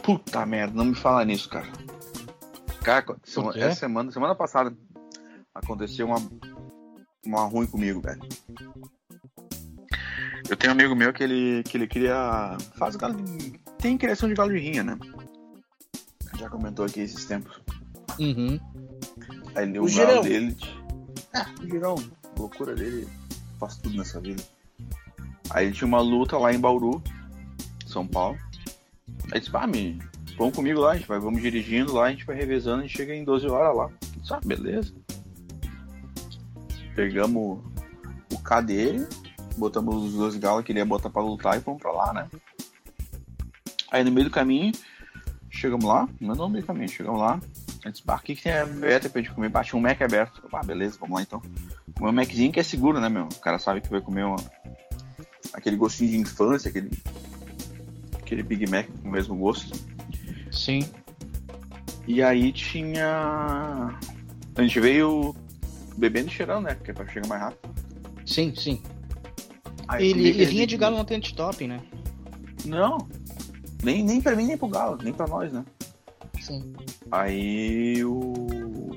Puta 0.03 0.45
merda, 0.47 0.75
não 0.75 0.87
me 0.87 0.95
fala 0.95 1.25
nisso, 1.25 1.49
cara. 1.49 1.67
Cara, 2.83 3.05
sema- 3.25 3.53
essa 3.57 3.81
semana, 3.81 4.11
semana 4.11 4.35
passada, 4.35 4.75
aconteceu 5.55 6.07
uma, 6.07 6.17
uma 7.25 7.45
ruim 7.45 7.67
comigo, 7.67 8.01
velho. 8.01 8.21
Eu 10.49 10.57
tenho 10.57 10.73
um 10.73 10.77
amigo 10.77 10.95
meu 10.97 11.13
que 11.13 11.23
ele, 11.23 11.63
que 11.65 11.77
ele 11.77 11.87
cria. 11.87 12.57
Faz 12.77 12.97
galo 12.97 13.15
de, 13.23 13.59
Tem 13.79 13.97
criação 13.97 14.29
de 14.29 14.35
galo 14.35 14.51
de 14.53 14.59
rinha, 14.59 14.83
né? 14.83 14.99
Já 16.37 16.49
comentou 16.49 16.85
aqui 16.85 17.01
esses 17.01 17.25
tempos. 17.27 17.61
Uhum. 18.19 18.59
Aí 19.55 19.65
ele, 19.69 19.79
O 19.79 19.85
o, 19.85 19.95
galo 19.95 20.23
dele. 20.23 20.57
É, 21.35 21.63
o 21.63 21.69
girão. 21.69 21.95
A 22.37 22.41
loucura 22.41 22.75
dele 22.75 23.07
faz 23.61 23.77
tudo 23.77 23.97
nessa 23.99 24.21
vida. 24.21 24.43
Aí 25.51 25.71
tinha 25.71 25.87
uma 25.87 26.01
luta 26.01 26.39
lá 26.39 26.53
em 26.53 26.59
Bauru, 26.59 27.03
São 27.87 28.07
Paulo. 28.07 28.39
Aí 29.33 29.41
disse, 29.41 29.51
ah, 29.55 29.67
me, 29.67 29.99
vamos 30.37 30.55
comigo 30.55 30.81
lá, 30.81 30.93
a 30.93 30.97
gente 30.97 31.07
vai, 31.07 31.19
vamos 31.19 31.41
dirigindo 31.41 31.93
lá, 31.93 32.07
a 32.07 32.11
gente 32.11 32.25
vai 32.25 32.37
revezando, 32.37 32.81
a 32.81 32.87
gente 32.87 32.97
chega 32.97 33.15
em 33.15 33.25
12 33.25 33.47
horas 33.47 33.77
lá. 33.77 33.85
Eu 33.85 34.21
disse, 34.21 34.35
ah, 34.35 34.41
beleza. 34.45 34.95
Pegamos 36.95 37.61
o 38.33 38.63
dele, 38.63 39.07
botamos 39.57 40.05
os 40.05 40.15
dois 40.15 40.37
galos 40.37 40.65
que 40.65 40.73
ele 40.73 40.81
ia 40.81 40.85
botar 40.85 41.11
pra 41.11 41.23
lutar 41.23 41.57
e 41.57 41.61
fomos 41.61 41.81
pra 41.81 41.93
lá, 41.93 42.13
né? 42.13 42.29
Aí 43.91 44.03
no 44.03 44.11
meio 44.11 44.27
do 44.27 44.33
caminho, 44.33 44.73
chegamos 45.49 45.85
lá, 45.85 46.09
não 46.21 46.35
no 46.35 46.49
meio 46.49 46.63
do 46.63 46.67
caminho, 46.67 46.89
chegamos 46.89 47.21
lá. 47.21 47.41
A 47.85 47.91
disse, 47.91 48.03
o 48.07 48.19
que, 48.19 48.35
que 48.35 48.43
tem 48.43 48.53
aberto 48.53 49.09
pra 49.11 49.23
gente 49.23 49.33
comer? 49.33 49.49
Bate 49.49 49.75
um 49.75 49.81
Mac 49.81 50.03
aberto. 50.03 50.43
Ah, 50.53 50.63
beleza, 50.63 50.99
vamos 51.01 51.17
lá 51.17 51.23
então. 51.23 51.41
Comer 51.97 52.11
um 52.11 52.13
Maczinho 52.13 52.53
que 52.53 52.61
é 52.61 52.63
seguro, 52.63 53.01
né, 53.01 53.09
meu? 53.09 53.25
O 53.25 53.41
cara 53.41 53.59
sabe 53.59 53.81
que 53.81 53.89
vai 53.89 54.01
comer 54.01 54.25
uma... 54.25 54.37
aquele 55.55 55.77
gostinho 55.77 56.11
de 56.11 56.19
infância, 56.19 56.69
aquele 56.69 56.91
aquele 58.31 58.43
Big 58.45 58.71
Mac 58.71 58.87
com 59.03 59.09
o 59.09 59.11
mesmo 59.11 59.35
gosto. 59.37 59.77
Sim. 60.53 60.89
E 62.07 62.23
aí 62.23 62.53
tinha. 62.53 63.99
A 64.55 64.63
gente 64.63 64.79
veio 64.79 65.35
bebendo 65.97 66.29
e 66.29 66.33
cheirando, 66.33 66.65
né? 66.65 66.75
Porque 66.75 66.93
é 66.93 66.95
pra 66.95 67.07
chegar 67.07 67.27
mais 67.27 67.43
rápido. 67.43 67.75
Sim, 68.25 68.55
sim. 68.55 68.81
Aí 69.89 70.07
E, 70.07 70.13
comi 70.13 70.25
e 70.25 70.31
aquele 70.31 70.45
rinha 70.45 70.67
de 70.67 70.77
galo 70.77 70.97
não 70.97 71.05
tem 71.05 71.17
antitoping, 71.17 71.67
né? 71.67 71.81
Não. 72.65 73.09
Nem, 73.83 74.05
nem 74.05 74.21
pra 74.21 74.37
mim, 74.37 74.47
nem 74.47 74.57
pro 74.57 74.69
Galo, 74.69 74.99
nem 75.03 75.13
pra 75.13 75.27
nós, 75.27 75.53
né? 75.53 75.65
Sim. 76.41 76.73
Aí 77.11 78.05
o. 78.05 78.91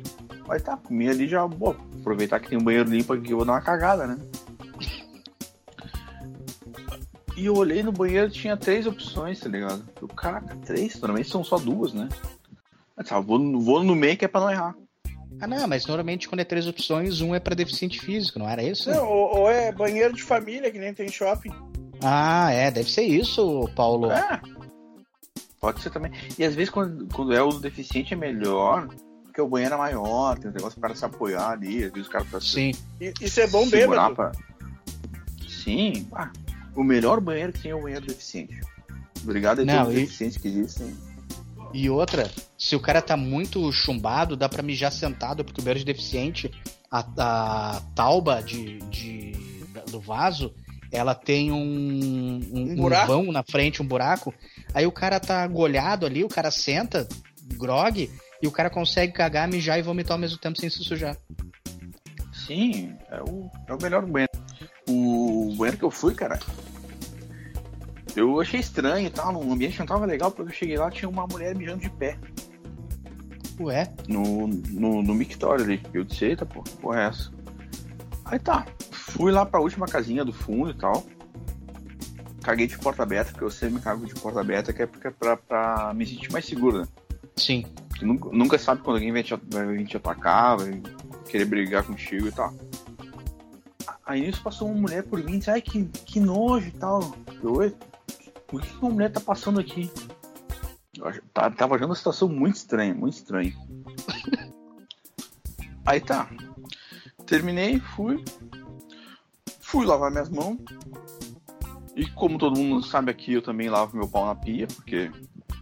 Aí 0.50 0.60
tá, 0.60 0.76
comi 0.76 1.08
ali 1.08 1.28
já, 1.28 1.48
pô, 1.48 1.74
aproveitar 2.00 2.40
que 2.40 2.50
tem 2.50 2.58
um 2.58 2.64
banheiro 2.64 2.90
limpo 2.90 3.14
aqui, 3.14 3.32
eu 3.32 3.38
vou 3.38 3.46
dar 3.46 3.54
uma 3.54 3.62
cagada, 3.62 4.06
né? 4.06 4.18
E 7.44 7.48
eu 7.48 7.58
olhei 7.58 7.84
no 7.84 7.92
banheiro 7.92 8.30
tinha 8.32 8.56
três 8.56 8.88
opções, 8.88 9.38
tá 9.38 9.50
ligado? 9.50 9.84
Eu, 10.02 10.08
caraca, 10.08 10.56
três? 10.66 10.94
Normalmente 10.94 11.28
são 11.30 11.44
só 11.44 11.58
duas, 11.58 11.92
né? 11.92 12.08
Mas 12.96 13.10
tá, 13.10 13.20
vou, 13.20 13.38
no- 13.38 13.60
vou 13.60 13.84
no 13.84 13.94
meio 13.96 14.16
que 14.16 14.24
é 14.24 14.30
pra 14.30 14.40
não 14.40 14.50
errar. 14.50 14.74
Ah, 15.42 15.46
não, 15.48 15.68
mas 15.68 15.86
normalmente 15.86 16.30
quando 16.30 16.40
é 16.40 16.46
três 16.46 16.66
opções, 16.68 17.20
um 17.20 17.36
é 17.36 17.42
pra 17.42 17.54
deficiente 17.54 18.00
físico, 18.00 18.40
não 18.40 18.48
era 18.48 18.64
isso? 18.64 18.90
Não, 18.90 19.06
ou, 19.10 19.40
ou 19.40 19.50
é 19.52 19.74
banheiro 19.74 20.14
de 20.14 20.24
família, 20.24 20.72
que 20.72 20.80
nem 20.80 20.94
tem 20.94 21.10
shopping. 21.10 21.52
Ah, 22.02 22.50
é, 22.54 22.72
deve 22.72 22.90
ser 22.90 23.02
isso, 23.04 23.70
Paulo. 23.76 24.10
É. 24.10 24.40
Pode 25.60 25.82
ser 25.82 25.90
também. 25.90 26.14
E 26.40 26.46
às 26.46 26.56
vezes 26.56 26.70
quando, 26.70 27.14
quando 27.14 27.34
é 27.34 27.42
o 27.44 27.60
deficiente 27.60 28.14
é 28.14 28.18
melhor, 28.18 28.88
porque 29.24 29.42
o 29.42 29.50
banheiro 29.50 29.76
é 29.76 29.78
maior, 29.78 30.40
tem 30.40 30.50
um 30.50 30.54
negócio 30.54 30.80
para 30.80 30.96
se 30.96 31.04
apoiar 31.04 31.50
ali, 31.50 31.84
às 31.84 31.92
vezes 31.92 32.08
o 32.08 32.12
cara 32.12 32.24
tá 32.32 32.40
se 32.40 32.48
Sim. 32.48 32.72
E- 33.02 33.14
Isso 33.20 33.42
é 33.42 33.48
bom 33.48 33.66
segurar 33.66 34.10
bêbado. 34.12 34.16
pra... 34.16 34.32
Sim, 35.50 36.08
ah, 36.14 36.32
o 36.76 36.84
melhor 36.84 37.20
banheiro 37.20 37.52
que 37.54 37.60
tem 37.62 37.72
é 37.72 37.76
o 37.76 37.82
banheiro 37.82 38.06
deficiente. 38.06 38.60
Obrigado 39.24 39.62
a 39.62 39.66
Não, 39.66 39.84
todos 39.86 39.90
os 39.96 39.98
e- 40.00 40.02
deficientes 40.06 40.38
que 40.38 40.48
existem. 40.48 40.96
E 41.74 41.90
outra, 41.90 42.30
se 42.58 42.76
o 42.76 42.80
cara 42.80 43.02
tá 43.02 43.18
muito 43.18 43.72
chumbado, 43.72 44.36
dá 44.36 44.48
pra 44.48 44.62
mijar 44.62 44.92
sentado, 44.92 45.44
porque 45.44 45.60
o 45.60 45.64
banheiro 45.64 45.80
de 45.80 45.86
deficiente, 45.86 46.52
a, 46.92 47.00
a 47.18 47.82
tauba 47.96 48.42
de, 48.44 48.78
de- 48.90 49.32
do 49.90 50.00
vaso, 50.00 50.54
ela 50.92 51.16
tem 51.16 51.52
um, 51.52 51.58
um, 51.58 52.40
Um 52.54 52.72
um 52.74 52.76
buraco? 52.76 53.08
vão 53.08 53.32
na 53.32 53.42
frente, 53.44 53.82
um 53.82 53.88
buraco. 53.88 54.32
Aí 54.74 54.86
o 54.86 54.92
cara 54.92 55.20
tá 55.20 55.48
golhado 55.48 56.06
ali, 56.06 56.24
o 56.24 56.28
cara 56.30 56.52
senta, 56.52 57.08
grog, 57.58 58.08
e 58.42 58.48
o 58.48 58.52
cara 58.52 58.70
consegue 58.70 59.12
cagar, 59.14 59.48
mijar 59.48 59.80
e 59.80 59.82
vomitar 59.82 60.14
ao 60.14 60.20
mesmo 60.20 60.38
tempo 60.38 60.60
sem 60.60 60.70
se 60.70 60.84
sujar. 60.84 61.18
Sim, 62.46 62.94
é 63.10 63.22
o, 63.22 63.50
é 63.68 63.74
o 63.74 63.82
melhor 63.82 64.06
banheiro. 64.06 64.32
O 64.88 65.56
banheiro 65.58 65.78
que 65.78 65.84
eu 65.86 65.92
fui, 65.92 66.14
cara, 66.14 66.38
eu 68.16 68.40
achei 68.40 68.60
estranho 68.60 69.08
e 69.08 69.10
tal, 69.10 69.36
o 69.36 69.52
ambiente 69.52 69.80
não 69.80 69.86
tava 69.86 70.06
legal, 70.06 70.32
porque 70.32 70.52
eu 70.52 70.56
cheguei 70.56 70.78
lá 70.78 70.90
tinha 70.92 71.10
uma 71.10 71.26
mulher 71.28 71.56
mijando 71.56 71.82
de 71.82 71.90
pé. 71.90 72.18
Ué, 73.60 73.92
no, 74.08 74.48
no, 74.48 75.04
no 75.04 75.14
mictório 75.14 75.64
ali. 75.64 75.82
Eu 75.94 76.04
disse, 76.04 76.26
eita, 76.26 76.46
pô, 76.46 76.64
que 76.64 76.76
porra 76.78 77.02
é 77.02 77.08
essa? 77.08 77.32
Aí 78.26 78.40
tá, 78.40 78.66
fui 78.92 79.32
lá 79.32 79.46
pra 79.46 79.60
última 79.60 79.88
casinha 79.88 80.26
do 80.26 80.34
fundo 80.34 80.72
e 80.72 80.74
tal. 80.74 81.04
Caguei 82.42 82.68
de 82.68 82.78
porta 82.78 83.04
aberta, 83.04 83.32
porque 83.32 83.46
eu 83.46 83.52
sempre 83.52 83.82
cago 83.82 84.06
de 84.06 84.14
porta 84.16 84.42
aberta, 84.42 84.74
que 84.74 84.82
é 84.82 84.86
porque 84.86 85.08
é 85.08 85.12
pra, 85.12 85.38
pra 85.38 85.94
me 85.94 86.06
sentir 86.06 86.32
mais 86.32 86.46
seguro, 86.46 86.82
né? 86.82 86.88
sim. 87.36 87.66
Tu 87.98 88.06
nunca, 88.06 88.30
nunca 88.32 88.58
sabe 88.58 88.82
quando 88.82 88.98
alguém 88.98 89.12
vai, 89.12 89.24
te, 89.24 89.36
vai 89.52 89.84
te 89.86 89.98
atacar, 89.98 90.58
vai 90.58 90.82
querer 91.30 91.46
brigar 91.46 91.84
contigo 91.84 92.28
e 92.28 92.32
tal. 92.32 92.54
Aí 94.06 94.22
nisso 94.22 94.42
passou 94.44 94.68
uma 94.68 94.82
mulher 94.82 95.04
por 95.04 95.24
mim 95.24 95.36
e 95.36 95.38
disse, 95.38 95.52
ai 95.52 95.62
que, 95.62 95.86
que 95.86 96.20
nojo 96.20 96.68
e 96.68 96.72
tal. 96.72 97.16
Eu, 97.42 97.54
"Oi, 97.58 97.76
por 98.54 98.62
que 98.62 98.78
uma 98.80 98.92
mulher 98.92 99.12
tá 99.12 99.20
passando 99.20 99.60
aqui? 99.60 99.92
Eu 100.96 101.12
tá- 101.34 101.50
tava 101.50 101.74
achando 101.76 101.90
uma 101.90 101.96
situação 101.96 102.30
muito 102.30 102.56
estranha, 102.56 102.94
muito 102.94 103.16
estranha. 103.16 103.52
Aí 105.84 106.00
tá. 106.00 106.30
Terminei, 107.26 107.80
fui. 107.80 108.24
Fui 109.60 109.88
lavar 109.88 110.12
minhas 110.12 110.30
mãos. 110.30 110.60
E 111.96 112.06
como 112.12 112.38
todo 112.38 112.60
mundo 112.60 112.86
sabe 112.86 113.10
aqui, 113.10 113.34
eu 113.34 113.42
também 113.42 113.70
lavo 113.70 113.98
meu 113.98 114.08
pau 114.08 114.28
na 114.28 114.36
pia, 114.36 114.68
porque. 114.68 115.12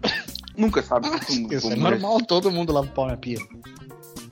Nunca 0.58 0.84
sabe 0.84 1.08
como, 1.10 1.54
Isso 1.54 1.68
é 1.68 1.76
como 1.76 1.78
normal, 1.78 2.18
todo 2.26 2.52
mundo 2.52 2.74
lava 2.74 2.88
o 2.88 2.92
pau 2.92 3.08
na 3.08 3.16
pia. 3.16 3.40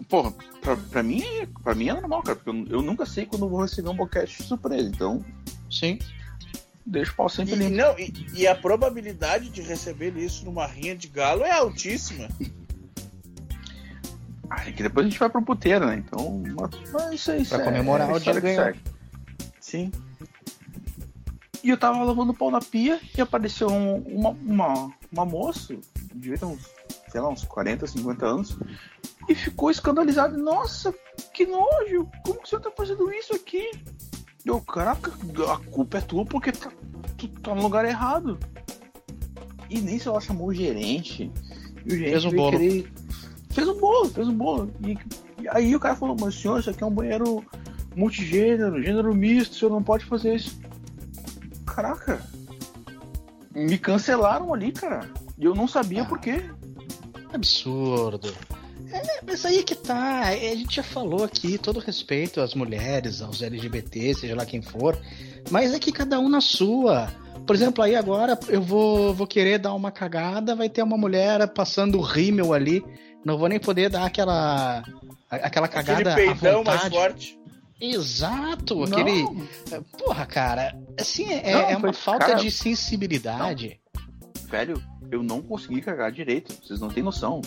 Porra, 0.09 0.33
pra, 0.59 0.75
pra 0.75 1.01
mim, 1.01 1.23
pra 1.63 1.73
mim 1.73 1.87
é 1.87 1.93
normal, 1.93 2.23
cara, 2.23 2.35
porque 2.35 2.49
eu, 2.49 2.79
eu 2.79 2.81
nunca 2.81 3.05
sei 3.05 3.25
quando 3.25 3.45
eu 3.45 3.49
vou 3.49 3.61
receber 3.61 3.87
um 3.87 3.95
boquete 3.95 4.37
de 4.37 4.43
surpresa, 4.43 4.89
então 4.89 5.23
Sim. 5.71 5.97
Deixa 6.89 7.11
o 7.11 7.15
pau 7.15 7.29
sempre 7.29 7.53
E, 7.53 7.57
limpo. 7.57 7.75
não, 7.75 7.97
e, 7.99 8.13
e 8.33 8.47
a 8.47 8.55
probabilidade 8.55 9.49
de 9.49 9.61
receber 9.61 10.15
isso 10.17 10.43
numa 10.45 10.65
rinha 10.65 10.95
de 10.95 11.07
galo 11.07 11.43
é 11.43 11.51
altíssima. 11.51 12.27
Ah, 14.49 14.67
é 14.67 14.71
que 14.71 14.81
depois 14.81 15.05
a 15.05 15.09
gente 15.09 15.19
vai 15.19 15.29
pro 15.29 15.41
puteiro, 15.43 15.85
né? 15.85 15.97
Então, 15.97 16.41
mas, 16.55 16.91
mas 16.91 17.13
isso 17.13 17.31
aí, 17.31 17.41
isso 17.43 17.53
Pra 17.53 17.61
é- 17.63 17.65
comemorar 17.65 18.09
é 18.09 18.11
a 18.11 18.15
o 18.15 18.19
dia 18.19 18.33
que 18.33 18.41
ganhou. 18.41 18.73
Sim. 19.59 19.91
E 21.63 21.69
eu 21.69 21.77
tava 21.77 22.01
lavando 22.03 22.31
o 22.31 22.35
pau 22.35 22.49
na 22.49 22.59
pia 22.59 22.99
e 23.15 23.21
apareceu 23.21 23.67
um- 23.69 23.97
uma, 24.01 24.29
uma, 24.31 24.91
uma 25.11 25.25
moça, 25.25 25.75
devia 26.15 26.37
ter 26.37 26.45
uns, 26.45 26.61
sei 27.11 27.21
lá, 27.21 27.29
uns 27.29 27.43
40, 27.43 27.85
50 27.85 28.25
anos, 28.25 28.57
e 29.27 29.35
ficou 29.35 29.69
escandalizada. 29.69 30.35
Nossa, 30.35 30.91
que 31.33 31.45
nojo! 31.45 32.09
Como 32.25 32.41
que 32.41 32.49
você 32.49 32.59
tá 32.59 32.71
fazendo 32.75 33.11
isso 33.13 33.35
aqui? 33.35 33.69
Eu, 34.49 34.59
caraca, 34.61 35.11
a 35.53 35.57
culpa 35.69 35.99
é 35.99 36.01
tua 36.01 36.25
porque 36.25 36.51
tá, 36.51 36.71
tu 37.15 37.27
tá 37.27 37.53
no 37.53 37.61
lugar 37.61 37.85
errado. 37.85 38.39
E 39.69 39.79
nem 39.79 39.99
se 39.99 40.07
ela 40.07 40.19
chamou 40.19 40.47
o 40.47 40.53
gerente. 40.53 41.31
E 41.85 41.93
o 41.93 41.97
gerente 41.97 42.11
Fez 42.13 42.25
um 42.25 42.31
bolo. 42.31 42.57
querer- 42.57 42.91
Fez 43.51 43.67
um 43.67 43.79
bolo, 43.79 44.09
fez 44.09 44.27
um 44.27 44.33
bolo. 44.33 44.71
E, 44.83 44.97
e 45.43 45.47
aí 45.49 45.75
o 45.75 45.79
cara 45.79 45.95
falou, 45.95 46.15
mas 46.19 46.33
senhor, 46.33 46.59
isso 46.59 46.69
aqui 46.71 46.81
é 46.83 46.85
um 46.87 46.91
banheiro 46.91 47.45
multigênero, 47.95 48.81
gênero 48.81 49.13
misto, 49.13 49.51
o 49.51 49.55
senhor 49.55 49.71
não 49.71 49.83
pode 49.83 50.05
fazer 50.05 50.35
isso. 50.35 50.59
Caraca. 51.65 52.19
Me 53.53 53.77
cancelaram 53.77 54.51
ali, 54.51 54.71
cara. 54.71 55.07
E 55.37 55.45
eu 55.45 55.53
não 55.53 55.67
sabia 55.67 56.01
Ah. 56.01 56.05
por 56.05 56.17
quê. 56.19 56.43
Absurdo. 57.31 58.33
É, 58.91 59.21
mas 59.25 59.45
aí 59.45 59.63
que 59.63 59.75
tá. 59.75 60.31
É, 60.33 60.51
a 60.51 60.55
gente 60.55 60.75
já 60.75 60.83
falou 60.83 61.23
aqui, 61.23 61.57
todo 61.57 61.79
respeito 61.79 62.41
às 62.41 62.53
mulheres, 62.53 63.21
aos 63.21 63.41
LGBT, 63.41 64.13
seja 64.15 64.35
lá 64.35 64.45
quem 64.45 64.61
for. 64.61 64.99
Mas 65.51 65.73
é 65.73 65.79
que 65.79 65.91
cada 65.91 66.19
um 66.19 66.27
na 66.29 66.41
sua. 66.41 67.07
Por 67.45 67.55
exemplo, 67.55 67.83
aí 67.83 67.95
agora 67.95 68.37
eu 68.47 68.61
vou, 68.61 69.13
vou 69.13 69.25
querer 69.27 69.57
dar 69.59 69.73
uma 69.73 69.91
cagada, 69.91 70.55
vai 70.55 70.69
ter 70.69 70.83
uma 70.83 70.97
mulher 70.97 71.47
passando 71.49 71.99
rímel 72.01 72.53
ali. 72.53 72.83
Não 73.25 73.37
vou 73.37 73.47
nem 73.47 73.59
poder 73.59 73.89
dar 73.89 74.05
aquela. 74.05 74.83
Aquela 75.29 75.67
cagada. 75.67 76.11
Aquele 76.13 76.29
peidão 76.33 76.51
à 76.51 76.57
vontade. 76.57 76.79
mais 76.81 76.93
forte. 76.93 77.39
Exato, 77.81 78.83
aquele. 78.83 79.25
Porra, 79.97 80.25
cara, 80.25 80.77
assim, 80.99 81.31
é, 81.31 81.53
Não, 81.53 81.59
é 81.61 81.69
uma 81.77 81.79
foi- 81.79 81.93
falta 81.93 82.25
cara, 82.25 82.39
de 82.39 82.51
sensibilidade. 82.51 83.79
Velho, 84.49 84.83
eu 85.11 85.23
não 85.23 85.41
consegui 85.41 85.81
cagar 85.81 86.11
direito. 86.11 86.53
Vocês 86.63 86.79
não 86.79 86.89
têm 86.89 87.03
noção. 87.03 87.41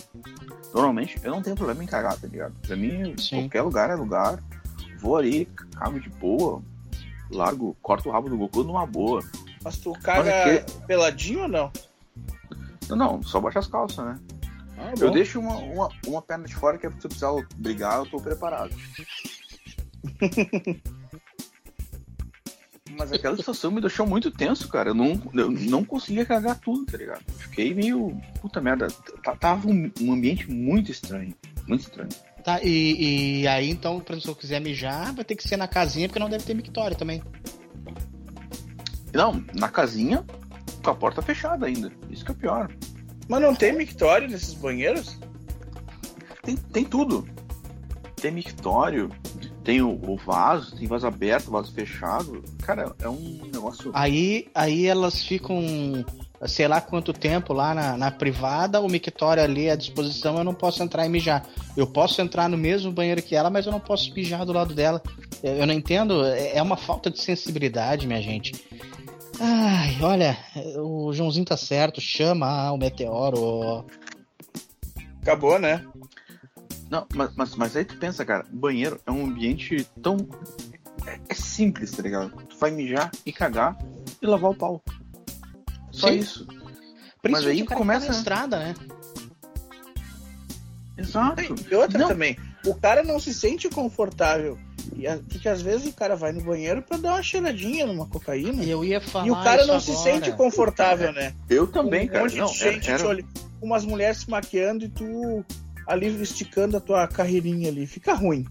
Normalmente, 0.73 1.19
eu 1.23 1.31
não 1.31 1.43
tenho 1.43 1.57
problema 1.57 1.83
em 1.83 1.87
cagar, 1.87 2.19
tá 2.19 2.27
ligado? 2.27 2.55
Pra 2.67 2.77
mim, 2.77 3.15
Sim. 3.19 3.43
qualquer 3.43 3.63
lugar 3.63 3.91
é 3.91 3.95
lugar. 3.95 4.43
Vou 4.99 5.17
ali, 5.17 5.47
cago 5.77 6.01
de 6.01 6.09
boa. 6.11 6.63
Largo, 7.31 7.77
corto 7.81 8.09
o 8.09 8.13
rabo 8.13 8.29
do 8.29 8.37
Goku 8.37 8.63
numa 8.63 8.87
boa. 8.87 9.23
Mas 9.65 9.79
tu 9.79 9.93
caga 9.95 10.31
Mas 10.47 10.73
peladinho 10.87 11.43
ou 11.43 11.49
não? 11.49 11.73
Não, 12.89 12.97
não, 12.97 13.23
só 13.23 13.41
baixa 13.41 13.59
as 13.61 13.67
calças, 13.67 14.05
né? 14.05 14.19
Ah, 14.77 14.93
Eu 15.01 15.11
deixo 15.11 15.41
uma, 15.41 15.57
uma, 15.57 15.89
uma 16.07 16.23
perna 16.23 16.47
de 16.47 16.55
fora 16.55 16.77
que 16.77 16.87
é 16.87 16.91
se 16.91 16.97
eu 16.97 17.09
precisar 17.09 17.33
brigar, 17.57 17.99
eu 17.99 18.07
tô 18.07 18.21
preparado. 18.21 18.75
Mas 22.97 23.13
aquela 23.13 23.37
situação 23.37 23.71
me 23.71 23.81
deixou 23.81 24.07
muito 24.07 24.31
tenso, 24.31 24.69
cara. 24.69 24.91
Eu 24.91 24.95
não, 24.95 25.21
eu 25.35 25.51
não 25.51 25.85
conseguia 25.85 26.25
cagar 26.25 26.59
tudo, 26.59 26.85
tá 26.87 26.97
ligado? 26.97 27.23
Fiquei 27.39 27.75
meio. 27.75 28.17
Puta 28.41 28.61
merda. 28.61 28.89
Tá- 29.23 29.35
Tava 29.37 29.69
um, 29.69 29.91
um 30.01 30.13
ambiente 30.13 30.51
muito 30.51 30.91
estranho. 30.91 31.35
Muito 31.67 31.83
estranho. 31.83 32.11
Tá, 32.45 32.61
e, 32.63 33.41
e 33.43 33.47
aí 33.49 33.71
então, 33.71 34.03
se 34.21 34.29
eu 34.29 34.35
quiser 34.35 34.61
mijar, 34.61 35.15
vai 35.15 35.25
ter 35.25 35.37
que 35.37 35.47
ser 35.47 35.57
na 35.57 35.69
casinha, 35.69 36.09
porque 36.09 36.19
não 36.19 36.29
deve 36.29 36.45
ter 36.45 36.55
mictório 36.55 36.97
também. 36.97 37.23
Não, 39.13 39.45
na 39.55 39.69
casinha, 39.69 40.25
com 40.83 40.91
a 40.91 40.95
porta 40.95 41.23
fechada 41.23 41.67
ainda. 41.67 41.93
Isso 42.11 42.25
que 42.25 42.33
é 42.33 42.35
pior. 42.35 42.73
Mas 43.29 43.41
não 43.41 43.55
tem 43.55 43.73
mictório 43.73 44.29
nesses 44.29 44.55
banheiros? 44.55 45.19
Tem, 46.43 46.57
tem 46.57 46.85
tudo. 46.85 47.29
Tem 48.17 48.33
mictório, 48.33 49.11
tem 49.65 49.81
o, 49.81 49.91
o 49.91 50.17
vaso, 50.17 50.77
tem 50.77 50.87
vaso 50.87 51.07
aberto, 51.07 51.51
vaso 51.51 51.73
fechado. 51.73 52.43
Cara, 52.63 52.95
é 53.01 53.09
um 53.09 53.41
negócio. 53.53 53.91
Aí, 53.95 54.49
aí 54.55 54.87
elas 54.87 55.23
ficam, 55.23 55.63
sei 56.47 56.67
lá 56.67 56.81
quanto 56.81 57.13
tempo 57.13 57.53
lá 57.53 57.75
na, 57.75 57.97
na 57.97 58.11
privada, 58.11 58.81
o 58.81 58.89
mictório 58.89 59.43
ali 59.43 59.71
à 59.71 59.77
disposição, 59.77 60.37
eu 60.37 60.45
não 60.45 60.55
posso 60.55 60.83
entrar 60.83 61.07
e 61.07 61.09
mijar. 61.09 61.47
Eu 61.77 61.87
posso 61.87 62.21
entrar 62.21 62.49
no 62.49 62.59
mesmo 62.59 62.93
banheiro 62.93 63.23
que 63.23 63.37
ela, 63.37 63.51
mas 63.51 63.67
eu 63.67 63.73
não 63.73 63.81
posso 63.81 64.13
mijar 64.13 64.45
do 64.45 64.53
lado 64.53 64.75
dela. 64.75 65.03
Eu 65.43 65.53
eu 65.63 65.67
não 65.67 65.75
entendo, 65.75 66.25
é 66.25 66.57
é 66.57 66.63
uma 66.63 66.77
falta 66.77 67.11
de 67.11 67.21
sensibilidade, 67.21 68.07
minha 68.07 68.21
gente. 68.21 68.53
Ai, 69.41 69.97
olha, 70.01 70.37
o 70.77 71.13
Joãozinho 71.13 71.45
tá 71.45 71.57
certo, 71.57 72.01
chama 72.01 72.71
o 72.73 72.77
meteoro. 72.77 73.85
Acabou, 75.21 75.59
né? 75.59 75.85
Não, 76.93 77.07
mas, 77.15 77.31
mas, 77.35 77.57
mas 77.57 77.75
aí 77.75 77.87
tu 77.87 77.97
pensa, 77.97 78.23
cara, 78.23 78.45
banheiro 78.53 79.01
é 79.07 79.11
um 79.11 79.25
ambiente 79.25 79.83
tão. 80.03 80.19
É, 81.07 81.19
é 81.31 81.35
simples, 81.35 81.91
tá 81.91 82.03
ligado? 82.03 82.31
Tu 82.47 82.55
vai 82.59 82.71
mijar 82.71 83.11
e 83.25 83.33
cagar 83.33 83.79
e 84.21 84.27
lavar 84.27 84.51
o 84.51 84.55
pau. 84.55 84.83
Só 85.91 86.09
Sim. 86.09 86.19
isso. 86.19 86.47
Principalmente 87.23 87.49
aí 87.49 87.63
o 87.63 87.67
cara 87.67 87.79
começa- 87.79 88.01
que 88.01 88.07
tá 88.09 88.13
na 88.13 88.19
estrada, 88.19 88.59
né? 88.59 88.75
Exato. 90.99 91.43
E 91.71 91.75
outra 91.75 91.99
Não. 91.99 92.09
também, 92.09 92.37
o 92.67 92.75
cara 92.75 93.03
não 93.03 93.19
se 93.19 93.33
sente 93.33 93.71
confortável. 93.71 94.59
E 94.95 95.07
a- 95.07 95.17
Porque 95.17 95.49
às 95.49 95.63
vezes 95.63 95.87
o 95.87 95.95
cara 95.97 96.15
vai 96.15 96.31
no 96.33 96.43
banheiro 96.43 96.83
pra 96.83 96.99
dar 96.99 97.13
uma 97.15 97.23
cheiradinha 97.23 97.87
numa 97.87 98.07
cocaína. 98.07 98.63
E 98.63 98.69
eu 98.71 98.85
ia 98.85 99.01
falar 99.01 99.27
E 99.27 99.31
o 99.31 99.43
cara 99.43 99.65
não 99.65 99.81
se 99.81 99.93
agora. 99.93 100.13
sente 100.13 100.33
confortável, 100.33 101.11
né? 101.13 101.33
Eu 101.49 101.67
também, 101.67 102.05
um 102.05 102.09
cara. 102.09 102.25
monte 102.25 102.37
Não, 102.37 102.47
de 102.47 102.59
gente 102.59 102.91
era- 102.91 102.99
te 102.99 103.07
olhando, 103.07 103.29
umas 103.63 103.83
mulheres 103.87 104.19
se 104.19 104.29
maquiando 104.31 104.85
e 104.85 104.89
tu 104.91 105.43
ali 105.87 106.07
esticando 106.23 106.77
a 106.77 106.81
tua 106.81 107.07
carreirinha 107.09 107.69
ali. 107.69 107.87
Fica 107.87 108.15
ruim. 108.15 108.47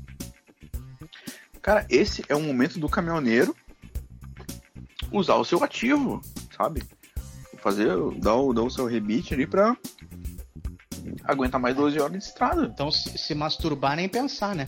Cara, 1.61 1.85
esse 1.89 2.23
é 2.27 2.35
o 2.35 2.41
momento 2.41 2.79
do 2.79 2.89
caminhoneiro 2.89 3.55
usar 5.11 5.35
o 5.35 5.45
seu 5.45 5.63
ativo, 5.63 6.21
sabe? 6.55 6.83
Fazer, 7.59 7.89
dar 8.19 8.35
o, 8.35 8.53
dar 8.53 8.63
o 8.63 8.69
seu 8.71 8.85
rebite 8.85 9.33
ali 9.33 9.45
pra 9.45 9.77
aguentar 11.23 11.59
mais 11.61 11.75
12 11.75 11.99
horas 11.99 12.13
de 12.13 12.17
estrada. 12.23 12.63
Então, 12.73 12.91
se, 12.91 13.17
se 13.17 13.35
masturbar, 13.35 13.95
nem 13.95 14.09
pensar, 14.09 14.55
né? 14.55 14.67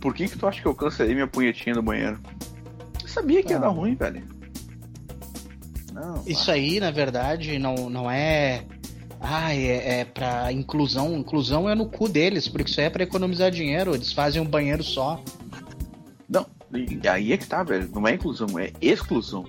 Por 0.00 0.14
que 0.14 0.28
que 0.28 0.38
tu 0.38 0.46
acha 0.46 0.60
que 0.60 0.66
eu 0.66 0.74
cancelei 0.74 1.14
minha 1.14 1.26
punhetinha 1.26 1.74
no 1.74 1.82
banheiro? 1.82 2.20
Eu 3.02 3.08
sabia 3.08 3.42
que 3.42 3.50
ia 3.52 3.56
Ah. 3.58 3.60
dar 3.60 3.68
ruim, 3.68 3.94
velho. 3.94 4.24
Não, 5.92 6.22
Isso 6.26 6.50
aí, 6.50 6.78
na 6.78 6.90
verdade, 6.90 7.58
não, 7.58 7.88
não 7.88 8.10
é. 8.10 8.64
Ah, 9.28 9.52
é, 9.54 10.00
é 10.00 10.04
pra 10.04 10.52
inclusão. 10.52 11.16
Inclusão 11.16 11.68
é 11.68 11.74
no 11.74 11.86
cu 11.86 12.08
deles, 12.08 12.46
porque 12.48 12.70
isso 12.70 12.80
aí 12.80 12.86
é 12.86 12.90
pra 12.90 13.02
economizar 13.02 13.50
dinheiro. 13.50 13.94
Eles 13.94 14.12
fazem 14.12 14.40
um 14.40 14.46
banheiro 14.46 14.84
só, 14.84 15.20
Não, 16.28 16.46
e 16.72 17.06
aí 17.08 17.32
é 17.32 17.36
que 17.36 17.46
tá, 17.46 17.62
velho. 17.64 17.90
Não 17.92 18.06
é 18.06 18.14
inclusão, 18.14 18.46
é 18.58 18.72
exclusão. 18.80 19.44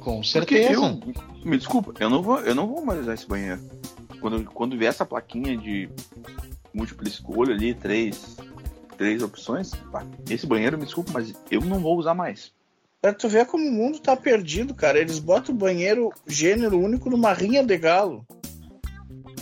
com 0.00 0.20
Porque 0.20 0.24
certeza. 0.28 0.72
eu, 0.74 1.14
me 1.44 1.56
desculpa, 1.58 1.92
eu 1.98 2.08
não 2.08 2.22
vou, 2.22 2.38
eu 2.40 2.54
não 2.54 2.68
vou 2.68 2.84
mais 2.84 3.00
usar 3.00 3.14
esse 3.14 3.26
banheiro. 3.26 3.60
Quando, 4.20 4.44
quando 4.44 4.78
vier 4.78 4.90
essa 4.90 5.04
plaquinha 5.04 5.56
de 5.56 5.88
múltipla 6.72 7.08
escolha 7.08 7.54
ali, 7.54 7.74
três, 7.74 8.36
três 8.96 9.22
opções, 9.22 9.72
pá, 9.90 10.04
esse 10.30 10.46
banheiro, 10.46 10.78
me 10.78 10.84
desculpa, 10.84 11.10
mas 11.12 11.34
eu 11.50 11.60
não 11.60 11.80
vou 11.80 11.98
usar 11.98 12.14
mais. 12.14 12.52
Pra 13.00 13.12
tu 13.12 13.28
ver 13.28 13.46
como 13.46 13.64
o 13.68 13.72
mundo 13.72 13.98
tá 14.00 14.16
perdido, 14.16 14.74
cara. 14.74 14.98
Eles 14.98 15.18
botam 15.18 15.54
o 15.54 15.58
banheiro 15.58 16.10
gênero 16.26 16.78
único 16.78 17.08
numa 17.10 17.32
rinha 17.32 17.62
de 17.62 17.76
galo. 17.76 18.26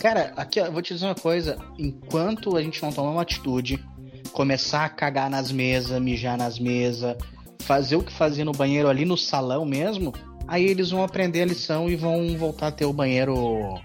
Cara, 0.05 0.33
aqui, 0.37 0.61
ó, 0.61 0.67
eu 0.67 0.71
vou 0.71 0.83
te 0.83 0.93
dizer 0.93 1.07
uma 1.07 1.15
coisa. 1.15 1.57
Enquanto 1.79 2.55
a 2.55 2.61
gente 2.61 2.79
não 2.83 2.91
tomar 2.91 3.09
uma 3.09 3.23
atitude, 3.23 3.83
começar 4.31 4.85
a 4.85 4.89
cagar 4.89 5.31
nas 5.31 5.51
mesas, 5.51 5.99
mijar 5.99 6.37
nas 6.37 6.59
mesas, 6.59 7.17
fazer 7.61 7.95
o 7.95 8.03
que 8.03 8.13
fazia 8.13 8.45
no 8.45 8.51
banheiro 8.51 8.87
ali 8.87 9.03
no 9.03 9.17
salão 9.17 9.65
mesmo, 9.65 10.13
aí 10.47 10.63
eles 10.63 10.91
vão 10.91 11.03
aprender 11.03 11.41
a 11.41 11.45
lição 11.47 11.89
e 11.89 11.95
vão 11.95 12.37
voltar 12.37 12.67
a 12.67 12.71
ter 12.71 12.85
o 12.85 12.93
banheiro 12.93 13.81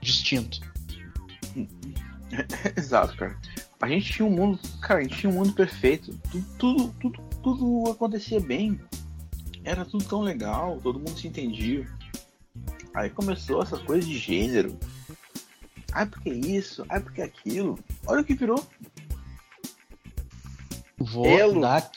distinto. 0.00 0.60
Exato, 2.74 3.14
cara. 3.14 3.38
A 3.82 3.88
gente 3.90 4.14
tinha 4.14 4.26
um 4.26 4.30
mundo, 4.30 4.58
cara, 4.80 5.00
a 5.00 5.02
gente 5.02 5.18
tinha 5.18 5.30
um 5.30 5.36
mundo 5.36 5.52
perfeito. 5.52 6.18
Tudo, 6.30 6.46
tudo, 6.58 6.94
tudo, 6.98 7.22
tudo 7.42 7.90
acontecia 7.90 8.40
bem. 8.40 8.80
Era 9.62 9.84
tudo 9.84 10.04
tão 10.04 10.22
legal, 10.22 10.80
todo 10.82 10.98
mundo 10.98 11.18
se 11.18 11.28
entendia. 11.28 11.86
Aí 12.94 13.10
começou 13.10 13.62
essas 13.62 13.82
coisas 13.82 14.08
de 14.08 14.16
gênero. 14.16 14.78
Ai, 15.94 16.06
porque 16.06 16.28
isso? 16.28 16.84
Ai, 16.88 17.00
porque 17.00 17.22
aquilo? 17.22 17.78
Olha 18.04 18.20
o 18.20 18.24
que 18.24 18.34
virou. 18.34 18.60
Vou 20.98 21.26
Elo. 21.26 21.60
dar, 21.60 21.88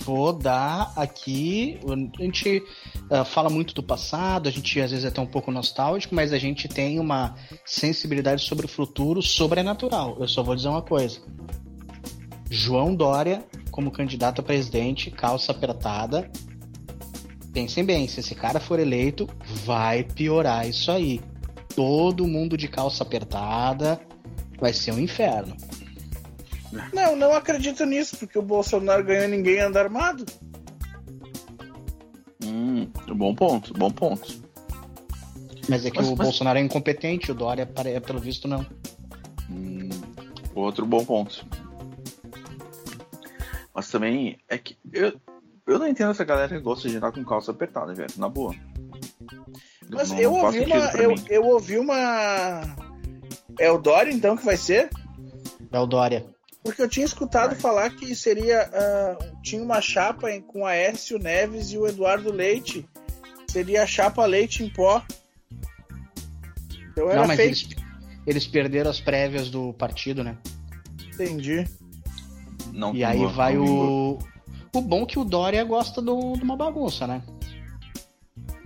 vou 0.00 0.32
dar 0.32 0.92
aqui. 0.96 1.78
A 2.18 2.22
gente 2.22 2.62
ah, 3.10 3.24
fala 3.24 3.50
muito 3.50 3.74
do 3.74 3.82
passado, 3.82 4.48
a 4.48 4.52
gente 4.52 4.80
às 4.80 4.90
vezes 4.90 5.04
é 5.04 5.08
até 5.08 5.20
um 5.20 5.26
pouco 5.26 5.50
nostálgico, 5.50 6.14
mas 6.14 6.32
a 6.32 6.38
gente 6.38 6.66
tem 6.66 6.98
uma 6.98 7.34
sensibilidade 7.64 8.42
sobre 8.42 8.64
o 8.64 8.68
futuro 8.68 9.20
sobrenatural. 9.20 10.16
Eu 10.18 10.28
só 10.28 10.42
vou 10.42 10.56
dizer 10.56 10.68
uma 10.68 10.82
coisa: 10.82 11.20
João 12.50 12.94
Dória, 12.94 13.44
como 13.70 13.90
candidato 13.90 14.40
a 14.40 14.44
presidente, 14.44 15.10
calça 15.10 15.52
apertada. 15.52 16.30
Pensem 17.52 17.84
bem, 17.84 18.06
se 18.06 18.20
esse 18.20 18.34
cara 18.34 18.60
for 18.60 18.78
eleito, 18.78 19.28
vai 19.64 20.04
piorar 20.04 20.68
isso 20.68 20.90
aí. 20.90 21.20
Todo 21.76 22.26
mundo 22.26 22.56
de 22.56 22.66
calça 22.66 23.04
apertada 23.04 24.00
vai 24.58 24.72
ser 24.72 24.92
um 24.92 24.98
inferno. 24.98 25.54
Não, 26.92 27.14
não 27.14 27.32
acredito 27.34 27.84
nisso, 27.84 28.16
porque 28.16 28.38
o 28.38 28.42
Bolsonaro 28.42 29.04
ganhou 29.04 29.28
ninguém 29.28 29.60
anda 29.60 29.80
armado. 29.80 30.24
Hum, 32.42 32.90
bom 33.14 33.34
ponto, 33.34 33.72
bom 33.74 33.90
ponto. 33.90 34.42
Mas 35.68 35.84
é 35.84 35.90
que 35.90 35.98
Mas- 35.98 36.08
o 36.08 36.16
mas- 36.16 36.26
Bolsonaro 36.26 36.58
é 36.58 36.62
incompetente, 36.62 37.30
o 37.30 37.34
Dória, 37.34 37.66
pelo 37.66 38.18
visto, 38.20 38.48
não. 38.48 38.64
Hum, 39.50 39.90
outro 40.54 40.86
bom 40.86 41.04
ponto. 41.04 41.46
Mas 43.74 43.90
também 43.90 44.38
é 44.48 44.56
que 44.56 44.78
eu, 44.92 45.12
eu 45.66 45.78
não 45.78 45.86
entendo 45.86 46.10
essa 46.12 46.24
galera 46.24 46.48
que 46.48 46.58
gosta 46.60 46.88
de 46.88 46.96
andar 46.96 47.12
com 47.12 47.22
calça 47.24 47.50
apertada, 47.50 47.92
velho. 47.94 48.08
Na 48.16 48.28
boa. 48.28 48.54
Mas 49.90 50.10
Não- 50.10 50.18
eu 50.18 50.30
não 50.32 50.44
ouvi 50.44 50.60
uma. 50.60 50.76
Eu, 50.96 51.14
eu 51.28 51.44
ouvi 51.46 51.78
uma. 51.78 52.62
É 53.58 53.70
o 53.70 53.78
Dória, 53.78 54.12
então, 54.12 54.36
que 54.36 54.44
vai 54.44 54.56
ser? 54.56 54.90
É 55.72 55.78
o 55.78 55.86
Dória. 55.86 56.26
Porque 56.62 56.82
eu 56.82 56.88
tinha 56.88 57.06
escutado 57.06 57.50
Vai. 57.52 57.60
falar 57.60 57.90
que 57.90 58.14
seria. 58.16 58.68
ah, 58.72 59.16
tinha 59.42 59.62
uma 59.62 59.80
chapa 59.80 60.30
em- 60.32 60.40
com 60.42 60.66
Aécio 60.66 61.18
Neves 61.18 61.70
e 61.72 61.78
o 61.78 61.86
Eduardo 61.86 62.32
Leite. 62.32 62.84
Seria 63.48 63.84
a 63.84 63.86
chapa 63.86 64.26
leite 64.26 64.62
em 64.64 64.68
pó. 64.68 65.02
Então 66.90 67.08
era 67.10 67.20
Não, 67.20 67.26
mas 67.28 67.36
fake. 67.36 67.48
eles, 67.48 67.68
eles 68.26 68.46
perderam 68.46 68.90
as 68.90 69.00
prévias 69.00 69.48
do 69.50 69.72
partido, 69.74 70.24
né? 70.24 70.36
Entendi. 71.14 71.66
Não 72.72 72.94
E 72.94 73.04
aí 73.04 73.24
vai 73.26 73.56
o. 73.56 74.18
O 74.74 74.80
bom 74.82 75.04
é 75.04 75.06
que 75.06 75.18
o 75.18 75.24
Dória 75.24 75.62
gosta 75.64 76.02
do- 76.02 76.34
de 76.36 76.42
uma 76.42 76.56
bagunça, 76.56 77.06
né? 77.06 77.22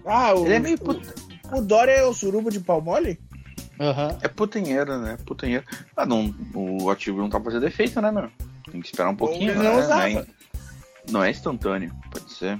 Ah, 0.04 0.34
o, 0.34 0.44
Ele 0.44 0.54
é 0.54 0.58
meio 0.58 0.76
o, 0.76 0.80
put... 0.80 1.14
o 1.52 1.60
Dória 1.60 1.92
é 1.92 2.04
o 2.04 2.12
surubo 2.12 2.50
de 2.50 2.60
pau 2.60 2.80
mole? 2.80 3.18
Aham. 3.78 4.18
É 4.20 4.28
putanheiro, 4.28 4.98
né? 4.98 5.16
Putanheiro. 5.24 5.64
Ah, 5.96 6.04
não, 6.04 6.34
o 6.54 6.90
ativo 6.90 7.18
não 7.18 7.30
tá 7.30 7.40
fazendo 7.40 7.66
efeito, 7.66 8.00
né, 8.00 8.10
meu? 8.10 8.30
Tem 8.70 8.80
que 8.80 8.88
esperar 8.88 9.08
um 9.08 9.16
pouquinho, 9.16 9.54
né? 9.54 9.62
não 9.62 10.02
é, 10.02 10.26
não 11.10 11.24
é 11.24 11.30
instantâneo, 11.30 11.90
pode 12.10 12.30
ser. 12.32 12.58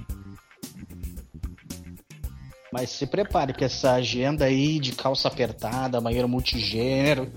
Mas 2.71 2.89
se 2.89 3.05
prepare 3.05 3.53
que 3.53 3.65
essa 3.65 3.93
agenda 3.93 4.45
aí 4.45 4.79
de 4.79 4.93
calça 4.93 5.27
apertada, 5.27 6.01
banheiro 6.01 6.27
multigênero, 6.27 7.29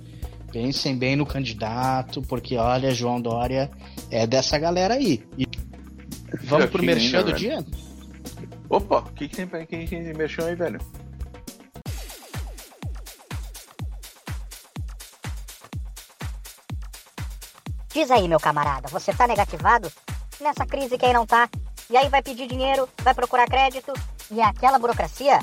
pensem 0.53 0.97
bem 0.97 1.17
no 1.17 1.27
candidato, 1.27 2.23
porque 2.23 2.57
olha, 2.57 2.95
João 2.95 3.21
Dória 3.21 3.69
é 4.11 4.27
dessa 4.27 4.57
galera 4.59 4.95
aí. 4.95 5.25
E 5.37 5.47
vamos 6.45 6.71
pro 6.71 6.83
merchan 6.83 7.21
do 7.21 7.27
velho. 7.27 7.37
dia? 7.37 7.64
Opa, 8.68 8.98
o 8.98 9.12
que, 9.12 9.29
que 9.29 9.37
tem 9.37 9.46
pra 9.46 9.64
quem 9.66 9.87
mexeu 10.14 10.46
aí, 10.46 10.55
velho? 10.55 10.81
Diz 17.92 18.11
aí, 18.11 18.27
meu 18.27 18.40
camarada, 18.40 18.88
você 18.88 19.12
tá 19.14 19.27
negativado? 19.27 19.90
Nessa 20.40 20.66
crise 20.66 20.98
quem 20.98 21.12
não 21.12 21.24
tá? 21.24 21.48
E 21.88 21.96
aí 21.96 22.09
vai 22.09 22.22
pedir 22.22 22.48
dinheiro, 22.48 22.88
vai 23.03 23.14
procurar 23.14 23.46
crédito 23.46 23.92
e 24.31 24.40
é 24.40 24.44
aquela 24.44 24.79
burocracia? 24.79 25.38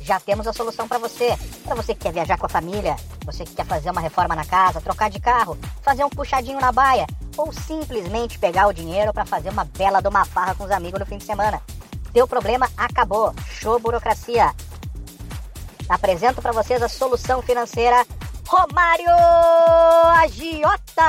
Já 0.00 0.20
temos 0.20 0.46
a 0.46 0.52
solução 0.52 0.86
pra 0.86 0.98
você. 0.98 1.36
Pra 1.64 1.74
você 1.74 1.94
que 1.94 2.00
quer 2.00 2.12
viajar 2.12 2.36
com 2.36 2.46
a 2.46 2.48
família, 2.48 2.96
você 3.24 3.44
que 3.44 3.54
quer 3.54 3.64
fazer 3.64 3.90
uma 3.90 4.00
reforma 4.00 4.34
na 4.34 4.44
casa, 4.44 4.80
trocar 4.80 5.08
de 5.08 5.20
carro, 5.20 5.56
fazer 5.82 6.04
um 6.04 6.10
puxadinho 6.10 6.60
na 6.60 6.72
baia 6.72 7.06
ou 7.36 7.52
simplesmente 7.52 8.38
pegar 8.38 8.66
o 8.66 8.72
dinheiro 8.72 9.12
pra 9.12 9.24
fazer 9.24 9.50
uma 9.50 9.64
bela 9.64 10.00
de 10.00 10.08
uma 10.08 10.24
farra 10.24 10.54
com 10.54 10.64
os 10.64 10.70
amigos 10.70 11.00
no 11.00 11.06
fim 11.06 11.18
de 11.18 11.24
semana. 11.24 11.62
Teu 12.12 12.26
problema 12.26 12.68
acabou. 12.76 13.34
Show 13.60 13.78
burocracia. 13.78 14.54
Apresento 15.88 16.42
pra 16.42 16.52
vocês 16.52 16.82
a 16.82 16.88
solução 16.88 17.40
financeira 17.42 18.04
Romário 18.46 19.10
Agiota! 20.22 21.04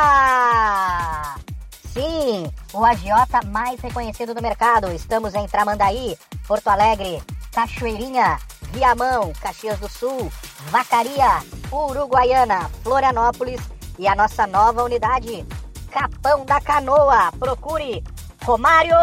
Sim, 1.93 2.51
o 2.73 2.85
agiota 2.85 3.41
mais 3.47 3.79
reconhecido 3.79 4.33
do 4.33 4.41
mercado. 4.41 4.91
Estamos 4.91 5.33
em 5.33 5.47
Tramandaí, 5.47 6.17
Porto 6.47 6.67
Alegre, 6.67 7.23
Cachoeirinha, 7.51 8.38
Viamão, 8.71 9.33
Caxias 9.41 9.79
do 9.79 9.89
Sul, 9.89 10.31
Vacaria, 10.69 11.41
Uruguaiana, 11.71 12.69
Florianópolis 12.83 13.62
e 13.97 14.07
a 14.07 14.15
nossa 14.15 14.45
nova 14.45 14.83
unidade, 14.83 15.45
Capão 15.91 16.45
da 16.45 16.62
Canoa. 16.62 17.31
Procure 17.39 18.03
Romário 18.49 18.95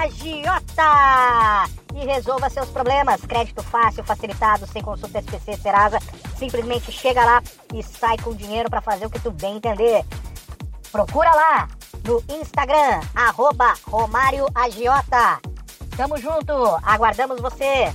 Agiota 0.00 1.70
e 1.94 2.04
resolva 2.04 2.50
seus 2.50 2.68
problemas. 2.70 3.20
Crédito 3.20 3.62
fácil, 3.62 4.02
facilitado, 4.02 4.66
sem 4.66 4.82
consulta 4.82 5.20
SPC 5.20 5.56
Serasa. 5.58 6.00
Simplesmente 6.36 6.90
chega 6.90 7.24
lá 7.24 7.40
e 7.72 7.84
sai 7.84 8.16
com 8.18 8.34
dinheiro 8.34 8.68
para 8.68 8.80
fazer 8.80 9.06
o 9.06 9.10
que 9.10 9.20
tu 9.20 9.30
bem 9.30 9.58
entender. 9.58 10.04
Procura 10.90 11.30
lá 11.30 11.68
no 12.04 12.20
Instagram, 12.28 13.00
arroba 13.14 13.74
Romário 13.86 14.48
Agiota. 14.52 15.40
Tamo 15.96 16.16
junto, 16.18 16.52
aguardamos 16.82 17.40
você. 17.40 17.94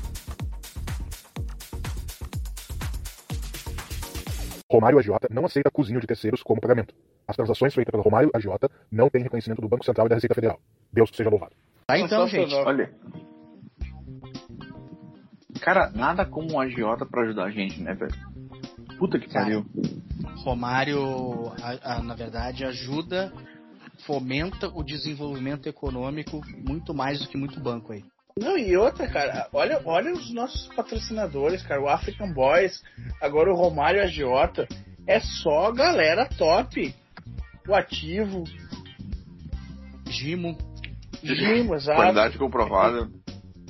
Romário 4.72 4.98
Agiota 4.98 5.28
não 5.30 5.44
aceita 5.44 5.70
cozinho 5.70 6.00
de 6.00 6.08
terceiros 6.08 6.42
como 6.42 6.62
pagamento. 6.62 6.96
As 7.34 7.38
transações 7.38 7.74
feitas 7.74 7.92
pelo 7.92 8.04
Romário 8.04 8.30
Agiota 8.32 8.70
não 8.92 9.10
têm 9.10 9.24
reconhecimento 9.24 9.60
do 9.60 9.68
Banco 9.68 9.84
Central 9.84 10.06
e 10.06 10.10
da 10.10 10.16
Receita 10.16 10.36
Federal. 10.36 10.60
Deus 10.94 11.10
seja 11.16 11.32
louvado. 11.32 11.54
Tá 11.88 11.98
então, 11.98 12.28
gente. 12.28 12.54
Olha. 12.54 12.94
Cara, 15.60 15.90
nada 15.96 16.26
como 16.26 16.54
um 16.54 16.60
agiota 16.60 17.06
pra 17.08 17.24
ajudar 17.24 17.46
a 17.46 17.50
gente, 17.50 17.82
né, 17.82 17.96
velho? 17.96 18.14
Puta 19.00 19.18
que 19.18 19.32
pariu. 19.34 19.66
Romário, 20.44 21.00
a- 21.60 21.96
a- 21.96 22.04
na 22.04 22.14
verdade, 22.14 22.66
ajuda, 22.66 23.34
fomenta 24.06 24.68
o 24.68 24.84
desenvolvimento 24.84 25.68
econômico 25.68 26.40
muito 26.68 26.94
mais 26.94 27.20
do 27.20 27.28
que 27.28 27.38
muito 27.38 27.60
banco 27.60 27.94
aí. 27.94 28.04
Não, 28.38 28.56
e 28.58 28.78
outra, 28.78 29.08
cara, 29.08 29.48
olha, 29.54 29.82
olha 29.86 30.14
os 30.14 30.32
nossos 30.34 30.68
patrocinadores, 30.76 31.64
cara, 31.64 31.82
o 31.82 31.90
African 31.90 32.32
Boys, 32.32 32.84
agora 33.20 33.52
o 33.52 33.56
Romário 33.56 34.04
Agiota, 34.04 34.68
é 35.08 35.20
só 35.20 35.72
galera 35.72 36.28
top. 36.38 36.94
O 37.68 37.74
ativo, 37.74 38.44
Gimo, 40.10 40.58
Gimo, 41.24 41.76
exato. 41.76 41.98
Qualidade 42.00 42.38
comprovada. 42.38 43.10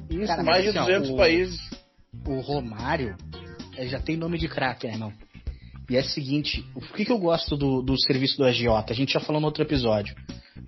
Isso, 0.10 0.28
Cara, 0.28 0.44
mais 0.44 0.64
de 0.64 0.70
assim, 0.70 0.80
ó, 0.80 0.86
200 0.86 1.10
o- 1.12 1.16
países. 1.18 1.60
o 2.28 2.40
Romário 2.42 3.16
é, 3.78 3.88
já 3.88 4.00
tem 4.00 4.18
nome 4.18 4.38
de 4.38 4.48
craque, 4.48 4.88
né, 4.88 4.98
não? 4.98 5.14
E 5.90 5.98
é 5.98 6.00
o 6.00 6.04
seguinte, 6.04 6.66
o 6.76 6.82
que, 6.82 7.06
que 7.06 7.12
eu 7.12 7.18
gosto 7.20 7.56
do, 7.58 7.82
do 7.82 8.00
serviço 8.02 8.38
do 8.38 8.46
agiota? 8.46 8.94
A 8.94 8.96
gente 8.96 9.14
já 9.14 9.20
falou 9.20 9.40
no 9.42 9.48
outro 9.48 9.64
episódio. 9.64 10.16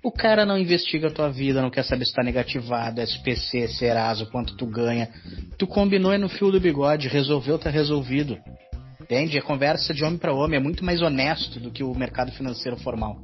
O 0.02 0.12
cara 0.12 0.44
não 0.44 0.58
investiga 0.58 1.08
a 1.08 1.10
tua 1.10 1.30
vida, 1.30 1.62
não 1.62 1.70
quer 1.70 1.84
saber 1.84 2.04
se 2.04 2.12
tá 2.12 2.22
negativado, 2.22 3.00
SPC, 3.00 3.66
Serasa, 3.68 4.26
quanto 4.26 4.56
tu 4.56 4.66
ganha. 4.66 5.08
Tu 5.58 5.66
combinou 5.66 6.12
é 6.12 6.18
no 6.18 6.28
fio 6.28 6.50
do 6.52 6.60
bigode, 6.60 7.08
resolveu, 7.08 7.58
tá 7.58 7.70
resolvido. 7.70 8.36
Entende? 9.06 9.38
É 9.38 9.40
conversa 9.40 9.94
de 9.94 10.02
homem 10.04 10.18
para 10.18 10.32
homem, 10.34 10.58
é 10.58 10.62
muito 10.62 10.84
mais 10.84 11.00
honesto 11.00 11.60
do 11.60 11.70
que 11.70 11.84
o 11.84 11.94
mercado 11.94 12.32
financeiro 12.32 12.76
formal. 12.78 13.20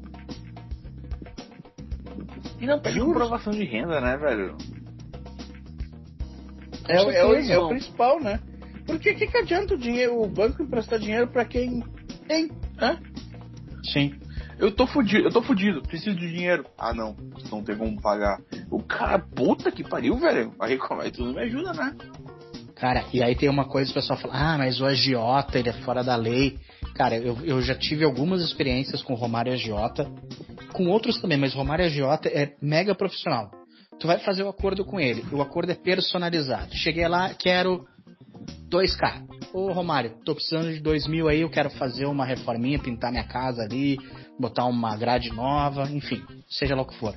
E 2.61 2.67
não 2.67 2.79
pede 2.81 3.01
comprovação 3.01 3.53
de 3.53 3.65
renda, 3.65 4.01
né, 4.01 4.17
velho? 4.17 4.57
É, 6.89 7.01
o- 7.03 7.11
é 7.11 7.25
o, 7.27 7.35
é 7.35 7.59
o 7.59 7.69
principal, 7.69 8.21
né? 8.21 8.39
Porque 8.87 9.13
que, 9.15 9.27
que 9.27 9.37
adianta 9.37 9.75
o 9.75 9.79
dinheiro, 9.79 10.23
o 10.23 10.29
banco 10.29 10.63
emprestar 10.63 11.01
dinheiro 11.01 11.27
pra 11.27 11.45
quem 11.45 11.83
tem? 12.29 12.49
Hã? 12.81 13.01
Sim. 13.93 14.15
Eu 14.61 14.71
tô 14.71 14.87
fudido, 14.87 15.27
eu 15.27 15.33
tô 15.33 15.43
fudido, 15.43 15.83
preciso 15.83 16.15
de 16.15 16.29
dinheiro. 16.31 16.65
Ah, 16.79 16.95
não, 16.95 17.17
não 17.51 17.65
tem 17.65 17.77
como 17.77 18.01
pagar. 18.01 18.41
O 18.71 18.81
cara, 18.81 19.19
puta 19.19 19.73
que 19.73 19.83
pariu, 19.83 20.17
velho. 20.17 20.55
Aí, 20.61 20.79
como 20.79 21.03
é 21.03 21.11
tu 21.11 21.25
não 21.25 21.33
me 21.35 21.41
ajuda, 21.41 21.73
né? 21.73 21.93
Cara, 22.83 23.05
e 23.13 23.23
aí 23.23 23.37
tem 23.37 23.49
uma 23.49 23.65
coisa 23.65 23.93
que 23.93 23.97
o 23.97 24.03
pessoal 24.03 24.19
fala, 24.19 24.35
ah, 24.35 24.59
mas 24.59 24.81
o 24.81 24.85
agiota, 24.85 25.57
ele 25.57 25.69
é 25.69 25.73
fora 25.73 26.03
da 26.03 26.17
lei. 26.17 26.59
Cara, 26.97 27.17
eu, 27.17 27.39
eu 27.45 27.63
já 27.63 27.77
tive 27.77 28.05
algumas 28.05 28.43
experiências 28.43 29.01
com 29.01 29.15
Romário 29.15 29.53
Agiota, 29.53 30.11
com 30.73 30.89
outros 30.89 31.21
também, 31.21 31.39
mas 31.39 31.55
Romário 31.55 31.85
Agiota 31.85 32.29
é 32.29 32.57
mega 32.61 32.93
profissional. 32.93 33.53
Tu 34.01 34.07
vai 34.09 34.19
fazer 34.19 34.43
o 34.43 34.49
acordo 34.49 34.85
com 34.85 34.99
ele, 34.99 35.25
o 35.31 35.41
acordo 35.41 35.71
é 35.71 35.77
personalizado. 35.77 36.75
Cheguei 36.75 37.07
lá, 37.07 37.33
quero 37.33 37.87
2K. 38.69 39.29
Ô 39.55 39.71
Romário, 39.71 40.17
tô 40.25 40.35
precisando 40.35 40.75
de 40.75 40.81
2 40.81 41.07
mil 41.07 41.29
aí, 41.29 41.43
eu 41.43 41.51
quero 41.51 41.71
fazer 41.71 42.07
uma 42.07 42.25
reforminha, 42.25 42.81
pintar 42.81 43.13
minha 43.13 43.29
casa 43.29 43.63
ali, 43.63 43.97
botar 44.41 44.65
uma 44.65 44.97
grade 44.97 45.31
nova, 45.31 45.89
enfim, 45.89 46.21
seja 46.49 46.75
lá 46.75 46.83
o 46.83 46.87
que 46.87 46.99
for. 46.99 47.15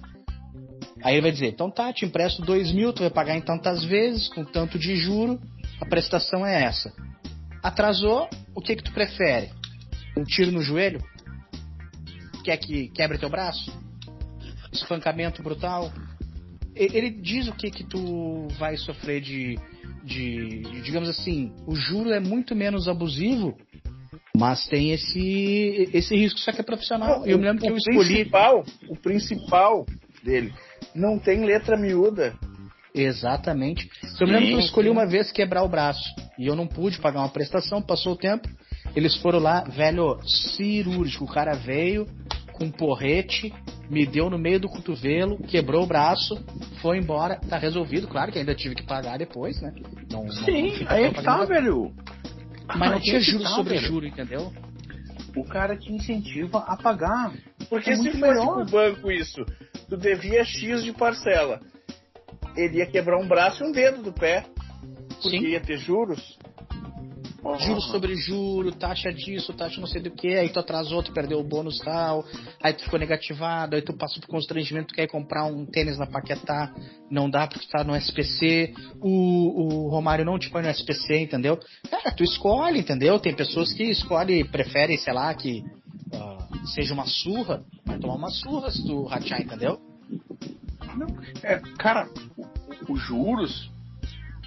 Aí 1.03 1.15
ele 1.15 1.21
vai 1.21 1.31
dizer, 1.31 1.47
então 1.47 1.69
tá, 1.69 1.91
te 1.91 2.05
empresto 2.05 2.41
2 2.41 2.71
mil, 2.71 2.93
tu 2.93 3.01
vai 3.01 3.09
pagar 3.09 3.35
em 3.35 3.41
tantas 3.41 3.83
vezes, 3.83 4.27
com 4.29 4.43
tanto 4.43 4.79
de 4.79 4.95
juro, 4.95 5.39
a 5.79 5.85
prestação 5.85 6.45
é 6.45 6.63
essa. 6.63 6.93
Atrasou, 7.61 8.29
o 8.53 8.61
que 8.61 8.75
que 8.75 8.83
tu 8.83 8.91
prefere? 8.91 9.49
Um 10.17 10.23
tiro 10.23 10.51
no 10.51 10.61
joelho? 10.61 11.01
Quer 12.43 12.57
que 12.57 12.89
quebre 12.89 13.17
teu 13.17 13.29
braço? 13.29 13.71
Espancamento 14.71 15.41
brutal? 15.41 15.91
Ele 16.75 17.09
diz 17.09 17.47
o 17.47 17.53
que 17.53 17.71
que 17.71 17.83
tu 17.83 18.47
vai 18.59 18.75
sofrer 18.77 19.21
de, 19.21 19.57
de, 20.03 20.61
digamos 20.81 21.07
assim, 21.07 21.53
o 21.65 21.73
juro 21.73 22.11
é 22.11 22.19
muito 22.19 22.53
menos 22.53 22.87
abusivo, 22.87 23.57
mas 24.37 24.67
tem 24.67 24.91
esse, 24.91 25.89
esse 25.93 26.15
risco, 26.15 26.39
só 26.39 26.51
que 26.51 26.59
é 26.59 26.63
profissional. 26.63 27.25
eu 27.25 27.37
me 27.37 27.45
lembro 27.45 27.61
que 27.61 27.69
eu 27.69 27.73
o 27.73 27.77
escolhi... 27.77 28.15
Principal, 28.15 28.65
o 28.89 28.95
principal 28.97 29.85
dele 30.21 30.53
não 30.93 31.17
tem 31.17 31.45
letra 31.45 31.77
miúda. 31.77 32.37
Exatamente. 32.95 33.89
Eu 34.19 34.27
me 34.27 34.33
lembro 34.33 34.47
que 34.47 34.53
eu 34.53 34.59
Sim, 34.61 34.65
escolhi 34.65 34.87
sim. 34.87 34.91
uma 34.93 35.05
vez 35.05 35.31
quebrar 35.31 35.63
o 35.63 35.67
braço. 35.69 36.03
E 36.39 36.47
eu 36.47 36.55
não 36.55 36.65
pude 36.65 36.99
pagar 36.99 37.19
uma 37.19 37.29
prestação, 37.29 37.81
passou 37.81 38.13
o 38.13 38.17
tempo. 38.17 38.47
Eles 38.95 39.15
foram 39.17 39.39
lá, 39.39 39.61
velho, 39.65 40.17
cirúrgico. 40.25 41.25
O 41.25 41.27
cara 41.27 41.53
veio 41.55 42.07
com 42.53 42.65
um 42.65 42.71
porrete, 42.71 43.53
me 43.89 44.05
deu 44.05 44.29
no 44.29 44.37
meio 44.37 44.59
do 44.61 44.69
cotovelo, 44.69 45.37
quebrou 45.43 45.83
o 45.83 45.87
braço, 45.87 46.41
foi 46.81 46.97
embora, 46.97 47.37
tá 47.49 47.57
resolvido. 47.57 48.07
Claro 48.07 48.31
que 48.31 48.39
ainda 48.39 48.55
tive 48.55 48.75
que 48.75 48.83
pagar 48.83 49.17
depois, 49.17 49.59
né? 49.61 49.73
Não, 50.09 50.19
não- 50.19 50.25
não 50.27 50.31
Sim, 50.45 50.71
fica 50.71 50.93
aí 50.93 51.03
é 51.03 51.09
que 51.09 51.15
tá, 51.15 51.35
propaganda. 51.35 51.53
velho. 51.61 51.93
Mas 52.77 52.91
não 52.91 52.99
tinha 53.01 53.17
é 53.17 53.19
juro 53.19 53.43
tá, 53.43 53.49
sobre 53.49 53.73
velho. 53.75 53.87
juro, 53.87 54.07
entendeu? 54.07 54.53
O 55.35 55.43
cara 55.43 55.75
te 55.75 55.91
incentiva 55.91 56.59
a 56.59 56.77
pagar. 56.77 57.33
Porque 57.69 57.89
É 57.89 57.95
se 57.97 58.05
fosse 58.05 58.21
melhor. 58.21 58.53
com 58.55 58.61
o 58.61 58.65
banco 58.65 59.11
isso, 59.11 59.43
tu 59.89 59.97
devia 59.97 60.45
X 60.45 60.81
de 60.83 60.93
parcela. 60.93 61.59
Ele 62.55 62.77
ia 62.77 62.85
quebrar 62.85 63.19
um 63.19 63.27
braço 63.27 63.63
e 63.63 63.67
um 63.67 63.71
dedo 63.71 64.01
do 64.01 64.13
pé. 64.13 64.45
Porque 65.21 65.37
Sim. 65.39 65.47
ia 65.47 65.61
ter 65.61 65.77
juros. 65.77 66.37
juros 67.59 67.85
sobre 67.91 68.15
juro, 68.15 68.71
taxa 68.71 69.13
disso, 69.13 69.53
taxa 69.53 69.79
não 69.79 69.87
sei 69.87 70.01
do 70.01 70.11
que, 70.11 70.35
aí 70.35 70.49
tu 70.49 70.59
atrasou, 70.59 71.03
tu 71.03 71.13
perdeu 71.13 71.39
o 71.39 71.43
bônus 71.43 71.77
tal, 71.79 72.25
aí 72.61 72.73
tu 72.73 72.83
ficou 72.83 72.99
negativado, 72.99 73.75
aí 73.75 73.81
tu 73.81 73.93
passou 73.93 74.19
por 74.21 74.27
constrangimento, 74.27 74.87
tu 74.87 74.95
quer 74.95 75.07
comprar 75.07 75.45
um 75.45 75.65
tênis 75.65 75.97
na 75.97 76.07
Paquetá, 76.07 76.73
não 77.09 77.29
dá 77.29 77.47
porque 77.47 77.65
tu 77.65 77.69
tá 77.69 77.83
no 77.83 77.95
SPC, 77.95 78.73
o, 78.99 79.85
o 79.85 79.89
Romário 79.89 80.25
não 80.25 80.39
te 80.39 80.49
põe 80.49 80.63
no 80.63 80.69
SPC, 80.69 81.19
entendeu? 81.19 81.59
Cara, 81.89 82.11
tu 82.15 82.23
escolhe, 82.23 82.79
entendeu? 82.79 83.19
Tem 83.19 83.33
pessoas 83.35 83.71
que 83.73 83.83
escolhem, 83.83 84.43
preferem, 84.45 84.97
sei 84.97 85.13
lá, 85.13 85.33
que 85.33 85.63
uh, 86.13 86.67
seja 86.67 86.93
uma 86.93 87.05
surra, 87.05 87.63
vai 87.85 87.99
tomar 87.99 88.15
uma 88.15 88.29
surra 88.29 88.71
se 88.71 88.83
tu 88.85 89.03
rachar, 89.05 89.41
entendeu? 89.41 89.79
Não, 90.95 91.07
é, 91.43 91.61
cara, 91.77 92.07
os 92.93 93.01
juros 93.01 93.71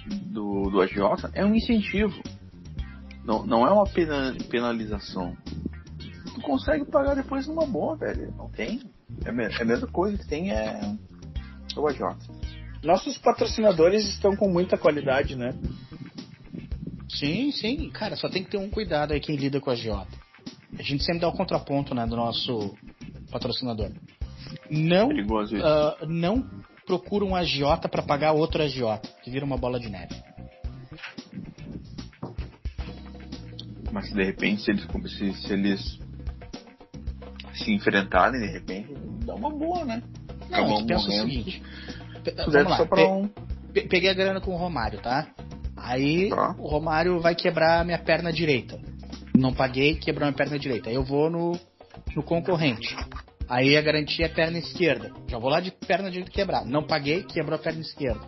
do, 0.07 0.69
do 0.69 0.81
agiota 0.81 1.29
é 1.33 1.45
um 1.45 1.53
incentivo. 1.53 2.21
Não, 3.23 3.45
não 3.45 3.67
é 3.67 3.71
uma 3.71 3.85
pena, 3.85 4.35
penalização. 4.49 5.35
Tu 6.33 6.41
consegue 6.41 6.85
pagar 6.85 7.15
depois 7.15 7.47
numa 7.47 7.65
boa, 7.65 7.95
velho. 7.95 8.33
Não 8.35 8.49
tem. 8.49 8.81
É, 9.25 9.29
é 9.29 9.61
a 9.61 9.65
mesma 9.65 9.87
coisa 9.87 10.17
que 10.17 10.27
tem 10.27 10.51
é 10.51 10.79
o 11.75 11.87
agiota. 11.87 12.25
Nossos 12.83 13.17
patrocinadores 13.17 14.07
estão 14.07 14.35
com 14.35 14.47
muita 14.47 14.77
qualidade, 14.77 15.35
né? 15.35 15.53
Sim, 17.09 17.51
sim. 17.51 17.89
Cara, 17.89 18.15
só 18.15 18.29
tem 18.29 18.43
que 18.43 18.51
ter 18.51 18.57
um 18.57 18.69
cuidado 18.69 19.13
aí 19.13 19.19
quem 19.19 19.35
lida 19.35 19.59
com 19.59 19.69
a 19.69 19.73
agiota. 19.73 20.17
A 20.77 20.81
gente 20.81 21.03
sempre 21.03 21.19
dá 21.19 21.27
o 21.27 21.33
contraponto, 21.33 21.93
né, 21.93 22.05
do 22.07 22.15
nosso 22.15 22.73
patrocinador. 23.29 23.91
Não, 24.71 25.09
uh, 25.09 26.07
não 26.07 26.49
procura 26.89 27.23
um 27.23 27.35
agiota 27.35 27.87
para 27.87 28.01
pagar 28.01 28.31
outro 28.31 28.63
agiota, 28.63 29.07
que 29.21 29.29
vira 29.29 29.45
uma 29.45 29.55
bola 29.55 29.79
de 29.79 29.87
neve. 29.89 30.15
Mas 33.91 34.11
de 34.11 34.23
repente, 34.23 34.63
se 34.63 34.71
eles, 34.71 34.87
se, 35.15 35.33
se 35.33 35.53
eles 35.53 35.99
se 37.53 37.71
enfrentarem, 37.71 38.41
de 38.41 38.47
repente, 38.47 38.91
dá 39.23 39.35
uma 39.35 39.51
boa, 39.51 39.85
né? 39.85 40.01
Não, 40.49 40.79
a 40.79 40.83
pensa 40.83 41.07
o 41.07 41.11
seguinte. 41.11 41.61
Vamos 42.47 42.71
lá, 42.71 42.85
pe 42.87 43.03
um... 43.03 43.29
peguei 43.87 44.09
a 44.09 44.13
grana 44.15 44.41
com 44.41 44.51
o 44.51 44.57
Romário, 44.57 44.99
tá? 44.99 45.27
Aí 45.77 46.29
tá. 46.29 46.55
o 46.57 46.67
Romário 46.67 47.19
vai 47.19 47.35
quebrar 47.35 47.85
minha 47.85 47.99
perna 47.99 48.33
direita. 48.33 48.79
Não 49.37 49.53
paguei, 49.53 49.93
quebrou 49.93 50.25
minha 50.25 50.35
perna 50.35 50.57
direita. 50.57 50.89
Aí 50.89 50.95
eu 50.95 51.03
vou 51.03 51.29
no, 51.29 51.51
no 52.15 52.23
concorrente. 52.23 52.95
Aí 53.49 53.75
a 53.75 53.81
garantia 53.81 54.27
é 54.27 54.29
perna 54.29 54.59
esquerda. 54.59 55.11
Já 55.27 55.39
vou 55.39 55.49
lá 55.49 55.59
de 55.59 55.71
perna 55.71 56.11
direita 56.11 56.31
quebrar. 56.31 56.63
Não 56.65 56.85
paguei, 56.85 57.23
quebrou 57.23 57.55
a 57.55 57.61
perna 57.61 57.81
esquerda. 57.81 58.21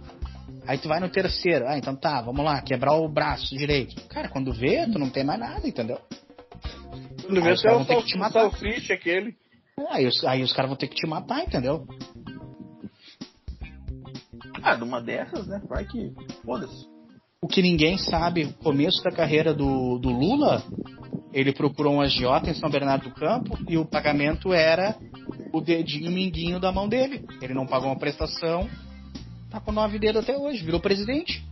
Aí 0.67 0.77
tu 0.77 0.87
vai 0.87 0.99
no 0.99 1.09
terceiro. 1.09 1.67
Ah, 1.67 1.77
então 1.77 1.95
tá, 1.95 2.21
vamos 2.21 2.43
lá, 2.43 2.59
quebrar 2.61 2.93
o 2.95 3.07
braço 3.07 3.55
direito. 3.55 4.01
Cara, 4.07 4.29
quando 4.29 4.51
vê, 4.51 4.85
tu 4.87 4.97
não 4.97 5.09
tem 5.09 5.23
mais 5.23 5.39
nada, 5.39 5.67
entendeu? 5.67 5.99
Quando 7.23 7.41
vê, 7.41 7.55
tu 7.55 7.67
é 7.67 7.75
o 7.75 7.85
ter 7.85 7.97
que 7.97 8.05
te 8.05 8.17
matar. 8.17 8.47
o 8.47 8.93
aquele. 8.93 9.35
Aí 9.89 10.07
os, 10.07 10.23
aí 10.25 10.43
os 10.43 10.53
caras 10.53 10.69
vão 10.69 10.77
ter 10.77 10.87
que 10.87 10.95
te 10.95 11.07
matar, 11.07 11.43
entendeu? 11.43 11.87
Ah, 14.63 14.75
numa 14.75 15.01
dessas, 15.01 15.47
né? 15.47 15.61
Vai 15.67 15.85
que. 15.85 16.13
Foda-se. 16.43 16.90
O 17.43 17.47
que 17.47 17.59
ninguém 17.59 17.97
sabe, 17.97 18.43
o 18.43 18.53
começo 18.53 19.03
da 19.03 19.11
carreira 19.11 19.51
do, 19.51 19.97
do 19.97 20.09
Lula, 20.09 20.63
ele 21.33 21.51
procurou 21.51 21.95
um 21.95 22.01
agiota 22.01 22.51
em 22.51 22.53
São 22.53 22.69
Bernardo 22.69 23.09
do 23.09 23.15
Campo 23.15 23.57
e 23.67 23.79
o 23.79 23.85
pagamento 23.85 24.53
era 24.53 24.95
o 25.51 25.59
dedinho 25.59 26.11
minguinho 26.11 26.59
da 26.59 26.71
mão 26.71 26.87
dele. 26.87 27.25
Ele 27.41 27.55
não 27.55 27.65
pagou 27.65 27.89
uma 27.89 27.97
prestação, 27.97 28.69
tá 29.49 29.59
com 29.59 29.71
nove 29.71 29.97
dedos 29.97 30.21
até 30.21 30.37
hoje, 30.37 30.63
virou 30.63 30.79
presidente. 30.79 31.43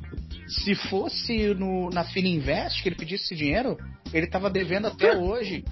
Se 0.47 0.75
fosse 0.75 1.55
no, 1.55 1.89
na 1.89 2.03
Fininvest 2.03 2.83
que 2.83 2.89
ele 2.89 2.95
pedisse 2.95 3.23
esse 3.23 3.35
dinheiro, 3.35 3.75
ele 4.13 4.27
tava 4.27 4.47
devendo 4.47 4.85
até 4.85 5.17
hoje. 5.17 5.65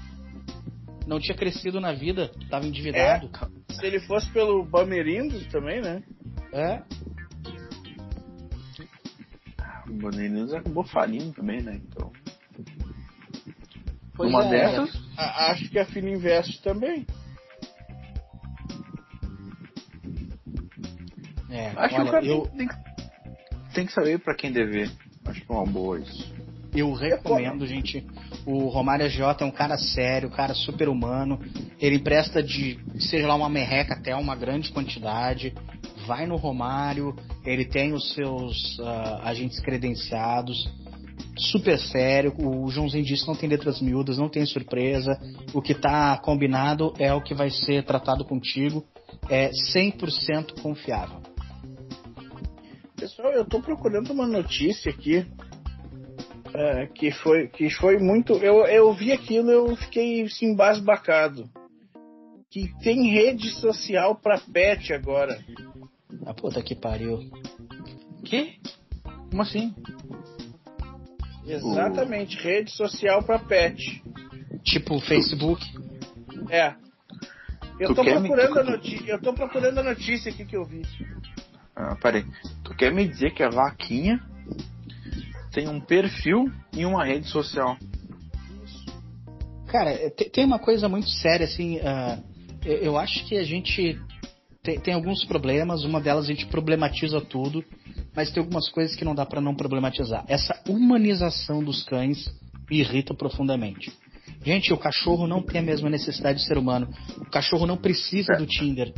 Não 1.06 1.20
tinha 1.20 1.38
crescido 1.38 1.80
na 1.80 1.94
vida, 1.94 2.32
tava 2.50 2.66
endividado. 2.66 3.30
É, 3.70 3.74
se 3.74 3.86
ele 3.86 4.00
fosse 4.00 4.28
pelo 4.32 4.66
Bamerindo 4.66 5.40
também, 5.52 5.80
né? 5.80 6.02
É. 6.52 6.82
O 9.90 9.94
Bamerindo 9.94 10.56
acabou 10.56 10.84
falindo 10.84 11.34
também, 11.34 11.62
né? 11.62 11.80
Então. 11.88 12.12
Pois 14.16 14.30
Uma 14.30 14.46
é, 14.46 14.50
dessas. 14.50 15.02
Acho 15.18 15.70
que 15.70 15.80
a 15.80 15.86
Fininvest 15.86 16.62
também. 16.62 17.06
É, 21.50 21.68
Acho 21.76 21.96
olha, 21.96 22.04
que 22.04 22.10
o 22.10 22.12
cara 22.12 22.26
eu... 22.26 22.48
tem, 22.48 22.68
tem 23.74 23.86
que 23.86 23.94
saber 23.94 24.20
para 24.20 24.36
quem 24.36 24.52
dever. 24.52 24.92
Acho 25.26 25.42
que 25.42 25.52
é 25.52 25.56
uma 25.56 25.66
boa 25.66 26.00
isso. 26.00 26.36
Eu 26.74 26.94
recomendo, 26.94 27.66
gente. 27.66 28.06
O 28.46 28.68
Romário 28.68 29.10
J 29.10 29.44
é 29.44 29.48
um 29.48 29.52
cara 29.52 29.78
sério, 29.78 30.30
um 30.30 30.32
cara 30.32 30.54
super 30.54 30.90
humano. 30.90 31.40
Ele 31.80 31.96
empresta 31.96 32.42
de, 32.44 32.80
seja 33.00 33.28
lá 33.28 33.36
uma 33.36 33.50
merreca 33.50 33.94
até 33.94 34.16
uma 34.16 34.36
grande 34.36 34.72
quantidade. 34.72 35.54
Vai 36.06 36.26
no 36.26 36.36
Romário, 36.36 37.16
ele 37.48 37.64
tem 37.64 37.94
os 37.94 38.14
seus 38.14 38.78
uh, 38.80 39.22
agentes 39.24 39.60
credenciados. 39.62 40.70
Super 41.38 41.80
sério. 41.80 42.34
O 42.38 42.70
Joãozinho 42.70 43.06
disse 43.06 43.26
não 43.26 43.36
tem 43.36 43.48
letras 43.48 43.82
miúdas, 43.82 44.18
não 44.18 44.28
tem 44.28 44.46
surpresa. 44.46 45.18
O 45.54 45.62
que 45.62 45.72
está 45.72 46.18
combinado 46.18 46.94
é 47.00 47.14
o 47.14 47.22
que 47.22 47.34
vai 47.34 47.50
ser 47.50 47.84
tratado 47.86 48.26
contigo. 48.26 48.84
É 49.30 49.50
100% 49.74 50.62
confiável. 50.62 51.22
Pessoal, 52.98 53.32
eu 53.32 53.46
tô 53.46 53.62
procurando 53.62 54.12
uma 54.12 54.28
notícia 54.28 54.92
aqui 54.92 55.26
é, 56.54 56.88
que 56.88 57.12
foi 57.12 57.48
que 57.48 57.70
foi 57.70 57.98
muito. 57.98 58.34
Eu, 58.34 58.66
eu 58.66 58.94
vi 58.94 59.12
aquilo 59.12 59.52
eu 59.52 59.76
fiquei 59.76 60.24
assim, 60.24 60.48
embasbacado. 60.48 61.50
Que 62.50 62.72
tem 62.82 63.12
rede 63.12 63.50
social 63.52 64.16
pra 64.16 64.40
pet 64.40 64.94
agora. 64.94 65.38
A 66.28 66.34
puta 66.34 66.62
que 66.62 66.76
pariu. 66.76 67.20
Que? 68.26 68.60
Como 69.30 69.42
assim? 69.42 69.74
Exatamente, 71.46 72.38
rede 72.38 72.70
social 72.72 73.24
pra 73.24 73.40
pet. 73.40 74.04
Tipo 74.62 75.00
Facebook. 75.00 75.66
É. 76.50 76.76
Eu 77.80 77.96
tô, 77.96 78.04
procurando 78.04 78.60
a 78.60 78.64
notícia, 78.64 79.12
eu 79.12 79.22
tô 79.22 79.34
procurando 79.34 79.78
a 79.78 79.84
notícia 79.84 80.30
aqui 80.30 80.44
que 80.44 80.58
eu 80.58 80.66
vi. 80.66 80.82
Ah, 81.74 81.96
peraí. 81.96 82.26
Tu 82.64 82.76
quer 82.76 82.92
me 82.92 83.08
dizer 83.08 83.34
que 83.34 83.44
a 83.44 83.50
vaquinha 83.50 84.20
tem 85.54 85.70
um 85.70 85.80
perfil 85.80 86.52
e 86.74 86.86
uma 86.86 87.06
rede 87.06 87.28
social? 87.30 87.78
Cara, 89.68 90.10
tem 90.10 90.44
uma 90.44 90.60
coisa 90.60 90.90
muito 90.90 91.10
séria, 91.10 91.46
assim. 91.46 91.78
Uh, 91.78 92.24
eu 92.66 92.98
acho 92.98 93.26
que 93.26 93.38
a 93.38 93.44
gente 93.44 93.98
tem, 94.64 94.80
tem, 94.80 94.94
alguns 94.94 95.24
problemas. 95.26 95.84
Uma 95.84 96.02
delas 96.02 96.26
a 96.26 96.28
gente 96.28 96.46
problematiza 96.48 97.22
tudo, 97.22 97.64
mas 98.16 98.32
tem 98.32 98.42
algumas 98.42 98.70
coisas 98.70 98.96
que 98.96 99.06
não 99.06 99.16
dá 99.16 99.26
para 99.26 99.42
não 99.42 99.56
problematizar. 99.56 100.26
Essa 100.28 100.60
humanização 100.68 101.64
dos 101.64 101.84
cães 101.84 102.26
me 102.70 102.80
irrita 102.80 103.14
profundamente. 103.14 103.92
Gente, 104.44 104.74
o 104.74 104.78
cachorro 104.78 105.28
não 105.28 105.42
tem 105.42 105.62
a 105.62 105.64
mesma 105.64 105.90
necessidade 105.90 106.40
de 106.40 106.46
ser 106.46 106.58
humano. 106.58 106.88
O 107.18 107.30
cachorro 107.30 107.66
não 107.66 107.78
precisa 107.78 108.34
do 108.34 108.46
Tinder. 108.46 108.94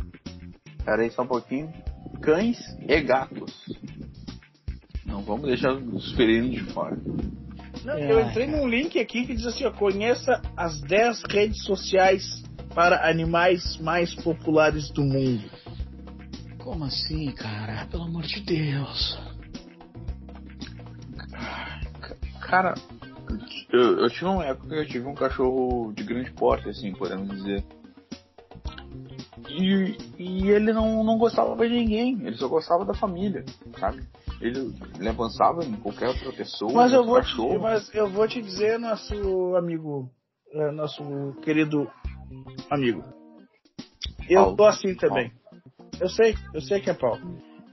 Pera 0.84 1.02
aí 1.02 1.10
só 1.10 1.22
um 1.22 1.26
pouquinho 1.26 1.72
cães 2.20 2.58
e 2.88 3.00
gatos. 3.00 3.52
Não 5.04 5.22
vamos 5.22 5.46
deixar 5.46 5.72
os 5.72 6.12
felinos 6.12 6.50
de 6.50 6.72
fora. 6.72 6.96
Não, 7.84 7.94
é. 7.94 8.12
Eu 8.12 8.20
entrei 8.20 8.46
num 8.46 8.68
link 8.68 8.98
aqui 8.98 9.26
que 9.26 9.34
diz 9.34 9.46
assim: 9.46 9.64
ó, 9.64 9.70
conheça 9.70 10.40
as 10.56 10.80
10 10.82 11.22
redes 11.28 11.64
sociais 11.64 12.22
para 12.74 13.08
animais 13.08 13.78
mais 13.78 14.14
populares 14.14 14.90
do 14.90 15.02
mundo. 15.02 15.50
Como 16.58 16.84
assim, 16.84 17.32
cara? 17.32 17.86
Pelo 17.90 18.04
amor 18.04 18.22
de 18.22 18.40
Deus. 18.40 19.18
Cara, 22.42 22.74
eu, 23.72 23.98
eu 23.98 24.10
tive 24.10 24.24
uma 24.26 24.44
época 24.44 24.68
que 24.68 24.74
eu 24.74 24.86
tive 24.86 25.06
um 25.06 25.14
cachorro 25.14 25.92
de 25.92 26.02
grande 26.02 26.32
porte, 26.32 26.68
assim, 26.68 26.92
podemos 26.92 27.28
dizer. 27.28 27.64
E, 29.48 29.96
e 30.18 30.50
ele 30.50 30.72
não, 30.72 31.02
não 31.02 31.18
gostava 31.18 31.56
de 31.56 31.74
ninguém, 31.74 32.20
ele 32.24 32.36
só 32.36 32.46
gostava 32.46 32.84
da 32.84 32.94
família, 32.94 33.44
sabe? 33.78 34.02
Ele, 34.40 34.74
ele 34.98 35.08
avançava 35.08 35.64
em 35.64 35.72
qualquer 35.74 36.08
outra 36.08 36.32
pessoa. 36.32 36.72
Mas 36.72 36.92
eu, 36.92 37.04
vou 37.04 37.20
te, 37.20 37.58
mas 37.58 37.94
eu 37.94 38.08
vou 38.08 38.28
te 38.28 38.40
dizer, 38.40 38.78
nosso 38.78 39.56
amigo, 39.56 40.10
é, 40.52 40.70
nosso 40.70 41.34
querido 41.42 41.90
amigo. 42.70 43.02
Eu 44.28 44.42
Paulo. 44.42 44.56
tô 44.56 44.64
assim 44.66 44.94
também. 44.94 45.30
Paulo. 45.30 45.60
Eu 46.00 46.08
sei, 46.08 46.34
eu 46.54 46.60
sei 46.60 46.80
que 46.80 46.90
é 46.90 46.94
Paulo. 46.94 47.20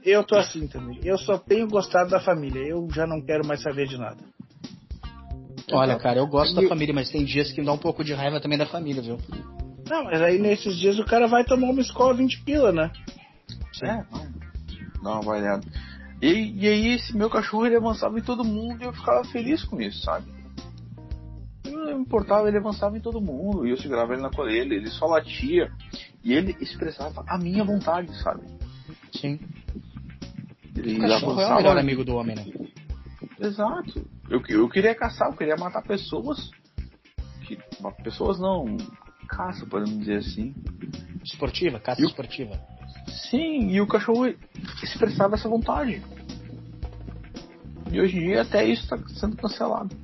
Eu 0.04 0.24
tô 0.24 0.36
assim 0.36 0.66
também. 0.66 1.00
Eu 1.02 1.18
só 1.18 1.38
tenho 1.38 1.68
gostado 1.68 2.10
da 2.10 2.20
família. 2.20 2.60
Eu 2.60 2.88
já 2.92 3.06
não 3.06 3.20
quero 3.20 3.46
mais 3.46 3.62
saber 3.62 3.86
de 3.86 3.98
nada. 3.98 4.18
Olha, 5.70 5.98
cara, 5.98 6.18
eu 6.18 6.26
gosto 6.26 6.54
da 6.54 6.66
família, 6.66 6.94
mas 6.94 7.10
tem 7.10 7.24
dias 7.24 7.52
que 7.52 7.60
me 7.60 7.66
dá 7.66 7.72
um 7.72 7.78
pouco 7.78 8.02
de 8.02 8.14
raiva 8.14 8.40
também 8.40 8.56
da 8.56 8.66
família, 8.66 9.02
viu? 9.02 9.18
Não, 9.88 10.04
mas 10.04 10.20
aí 10.22 10.38
nesses 10.38 10.76
dias 10.76 10.98
o 10.98 11.04
cara 11.04 11.26
vai 11.26 11.44
tomar 11.44 11.70
uma 11.70 11.80
escola 11.80 12.14
20 12.14 12.42
pila, 12.42 12.72
né? 12.72 12.90
É, 13.82 14.04
não, 15.02 15.20
vai 15.22 15.40
nada. 15.40 15.64
E, 16.20 16.64
e 16.64 16.68
aí 16.68 16.94
esse 16.94 17.16
meu 17.16 17.30
cachorro 17.30 17.66
ele 17.66 17.76
avançava 17.76 18.18
em 18.18 18.22
todo 18.22 18.44
mundo 18.44 18.82
e 18.82 18.86
eu 18.86 18.92
ficava 18.92 19.24
feliz 19.24 19.62
com 19.64 19.80
isso, 19.80 20.02
sabe? 20.02 20.26
Me 21.94 22.02
importava, 22.02 22.48
ele 22.48 22.58
avançava 22.58 22.96
em 22.96 23.00
todo 23.00 23.20
mundo, 23.20 23.66
e 23.66 23.70
eu 23.70 23.76
segurava 23.76 24.12
ele 24.12 24.22
na 24.22 24.30
coleira, 24.30 24.74
ele 24.74 24.88
só 24.90 25.06
latia, 25.06 25.70
e 26.22 26.32
ele 26.32 26.56
expressava 26.60 27.24
a 27.26 27.38
minha 27.38 27.64
vontade, 27.64 28.14
sabe? 28.22 28.42
Sim. 29.12 29.38
Ele 30.76 30.96
O 30.98 31.00
cachorro 31.00 31.40
é 31.40 31.46
o 31.46 31.56
melhor 31.56 31.78
amigo 31.78 32.04
do 32.04 32.14
homem, 32.16 32.36
né? 32.36 32.46
Exato. 33.40 34.04
Eu, 34.28 34.42
eu 34.48 34.68
queria 34.68 34.94
caçar, 34.94 35.28
eu 35.30 35.36
queria 35.36 35.56
matar 35.56 35.82
pessoas. 35.82 36.50
Que, 37.46 37.58
pessoas 38.02 38.38
não. 38.38 38.76
Caça, 39.28 39.66
podemos 39.66 39.98
dizer 39.98 40.18
assim. 40.18 40.54
Esportiva, 41.24 41.78
caça 41.80 42.00
E 42.00 42.04
o- 42.04 42.08
esportiva. 42.08 42.58
Sim, 43.30 43.70
e 43.70 43.80
o 43.80 43.86
cachorro 43.86 44.26
expressava 44.82 45.34
essa 45.34 45.48
vontade. 45.48 46.02
E 47.90 48.00
hoje 48.00 48.16
em 48.18 48.20
dia 48.20 48.42
até 48.42 48.64
isso 48.66 48.82
está 48.82 48.98
sendo 49.18 49.36
cancelado. 49.36 49.94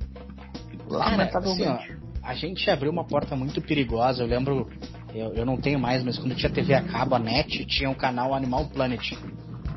Lamentavelmente. 0.87 1.91
assim, 1.91 2.01
A 2.23 2.33
gente 2.33 2.69
abriu 2.69 2.91
uma 2.91 3.05
porta 3.05 3.35
muito 3.35 3.61
perigosa. 3.61 4.23
Eu 4.23 4.27
lembro, 4.27 4.69
eu, 5.13 5.33
eu 5.33 5.45
não 5.45 5.57
tenho 5.57 5.79
mais, 5.79 6.03
mas 6.03 6.17
quando 6.17 6.35
tinha 6.35 6.51
TV 6.51 6.73
a 6.73 6.81
cabo, 6.83 7.15
a 7.15 7.19
NET, 7.19 7.65
tinha 7.65 7.89
um 7.89 7.95
canal 7.95 8.33
Animal 8.33 8.65
Planet, 8.67 9.13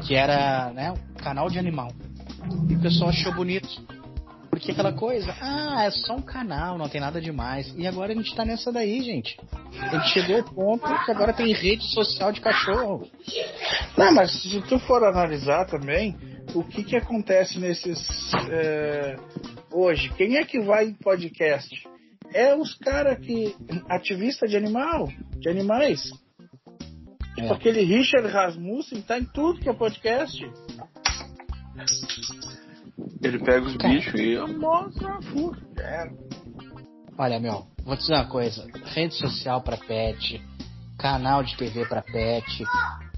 que 0.02 0.14
era 0.14 0.70
né, 0.72 0.92
um 0.92 1.14
canal 1.22 1.48
de 1.48 1.58
animal. 1.58 1.88
E 2.68 2.74
o 2.74 2.80
pessoal 2.80 3.10
achou 3.10 3.34
bonito. 3.34 3.68
Porque 4.50 4.72
aquela 4.72 4.92
coisa, 4.92 5.32
ah, 5.40 5.84
é 5.84 5.90
só 5.90 6.16
um 6.16 6.22
canal, 6.22 6.76
não 6.78 6.88
tem 6.88 7.00
nada 7.00 7.20
demais. 7.20 7.72
E 7.76 7.86
agora 7.86 8.12
a 8.12 8.16
gente 8.16 8.34
tá 8.34 8.44
nessa 8.44 8.72
daí, 8.72 9.02
gente. 9.02 9.38
A 9.80 9.88
gente 9.88 10.08
chegou 10.08 10.38
ao 10.38 10.44
ponto 10.44 11.04
que 11.04 11.10
agora 11.12 11.32
tem 11.32 11.52
rede 11.52 11.84
social 11.92 12.32
de 12.32 12.40
cachorro. 12.40 13.06
Não, 13.96 14.12
mas 14.12 14.32
se 14.42 14.60
tu 14.62 14.78
for 14.80 15.04
analisar 15.04 15.66
também, 15.66 16.16
o 16.54 16.64
que 16.64 16.82
que 16.82 16.96
acontece 16.96 17.58
nesses. 17.58 18.04
é, 18.50 19.16
hoje? 19.78 20.08
Quem 20.14 20.36
é 20.36 20.44
que 20.44 20.60
vai 20.60 20.86
em 20.86 20.94
podcast? 20.94 21.68
É 22.32 22.54
os 22.54 22.74
caras 22.74 23.18
que. 23.24 23.54
ativista 23.88 24.46
de 24.46 24.56
animal, 24.56 25.08
de 25.38 25.48
animais. 25.48 26.02
Tipo 27.34 27.48
É. 27.48 27.52
aquele 27.52 27.82
Richard 27.82 28.28
Rasmussen, 28.28 29.00
tá 29.02 29.18
em 29.18 29.24
tudo 29.24 29.60
que 29.60 29.68
é 29.68 29.72
podcast. 29.72 30.44
Ele 33.22 33.38
pega 33.38 33.66
os 33.66 33.76
Cara. 33.76 33.94
bichos 33.94 34.20
e 34.20 34.36
mostra 34.56 35.08
a 35.14 35.22
fura. 35.22 35.58
É. 35.78 36.10
Olha, 37.16 37.40
meu, 37.40 37.64
vou 37.84 37.96
te 37.96 38.00
dizer 38.00 38.14
uma 38.14 38.28
coisa: 38.28 38.66
rede 38.86 39.14
social 39.14 39.62
pra 39.62 39.76
pet, 39.76 40.40
canal 40.98 41.42
de 41.42 41.56
TV 41.56 41.86
pra 41.86 42.02
pet. 42.02 42.64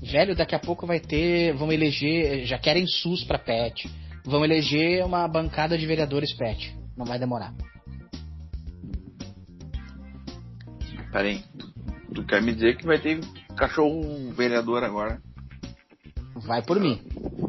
Velho, 0.03 0.35
daqui 0.37 0.55
a 0.55 0.59
pouco 0.59 0.87
vai 0.87 1.01
ter. 1.01 1.53
Vão 1.55 1.73
eleger. 1.73 2.44
Já 2.46 2.59
querem 2.59 2.87
SUS 2.87 3.25
pra 3.25 3.38
pet. 3.38 3.90
Vão 4.24 4.44
eleger 4.44 5.04
uma 5.04 5.26
bancada 5.26 5.76
de 5.76 5.87
vereadores 5.87 6.33
pet. 6.37 6.76
Não 6.96 7.06
vai 7.06 7.18
demorar. 7.18 7.54
Peraí. 11.11 11.42
Tu, 12.14 12.24
quer 12.24 12.42
me 12.42 12.54
dizer 12.54 12.76
que 12.76 12.87
vai 12.87 12.98
ter 12.98 13.20
cachorro 13.56 14.33
vereador 14.33 14.83
agora? 14.85 15.20
Vai 16.35 16.62
por 16.62 16.78
mim. 16.80 17.00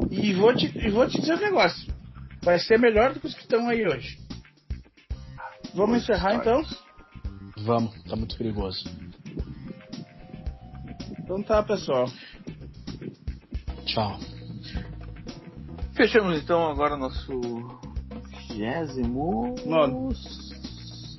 E 0.10 0.34
vou 0.34 0.56
te, 0.56 0.66
e 0.78 0.90
vou 0.90 1.08
te 1.08 1.20
dizer 1.20 1.36
um 1.36 1.42
negócio. 1.42 1.94
Vai 2.44 2.60
ser 2.60 2.80
melhor 2.80 3.14
do 3.14 3.20
que 3.20 3.28
os 3.28 3.36
que 3.36 3.42
estão 3.42 3.68
aí 3.70 3.86
hoje. 3.88 4.18
Vamos 5.74 6.02
encerrar 6.02 6.36
então? 6.36 6.64
Vamos, 7.58 8.04
tá 8.04 8.16
muito 8.16 8.38
perigoso. 8.38 8.84
Então 11.20 11.44
tá, 11.44 11.64
pessoal. 11.64 12.12
Tchau. 13.86 14.20
Fechamos 15.94 16.42
então 16.42 16.70
agora 16.70 16.96
nosso 16.96 17.40
vigésimo 18.50 19.56
Nono. 19.66 20.10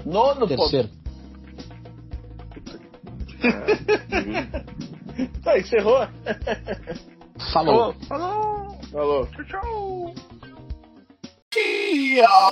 nono 0.05 0.47
Terceiro. 0.47 0.89
Tá, 5.43 5.59
encerrou? 5.59 6.07
Falou. 7.53 7.53
Falou. 7.53 7.95
Falou. 8.09 8.79
Falou. 8.91 9.27
Tchau, 9.27 9.45
tchau. 9.45 10.15
Tchau. 11.51 12.51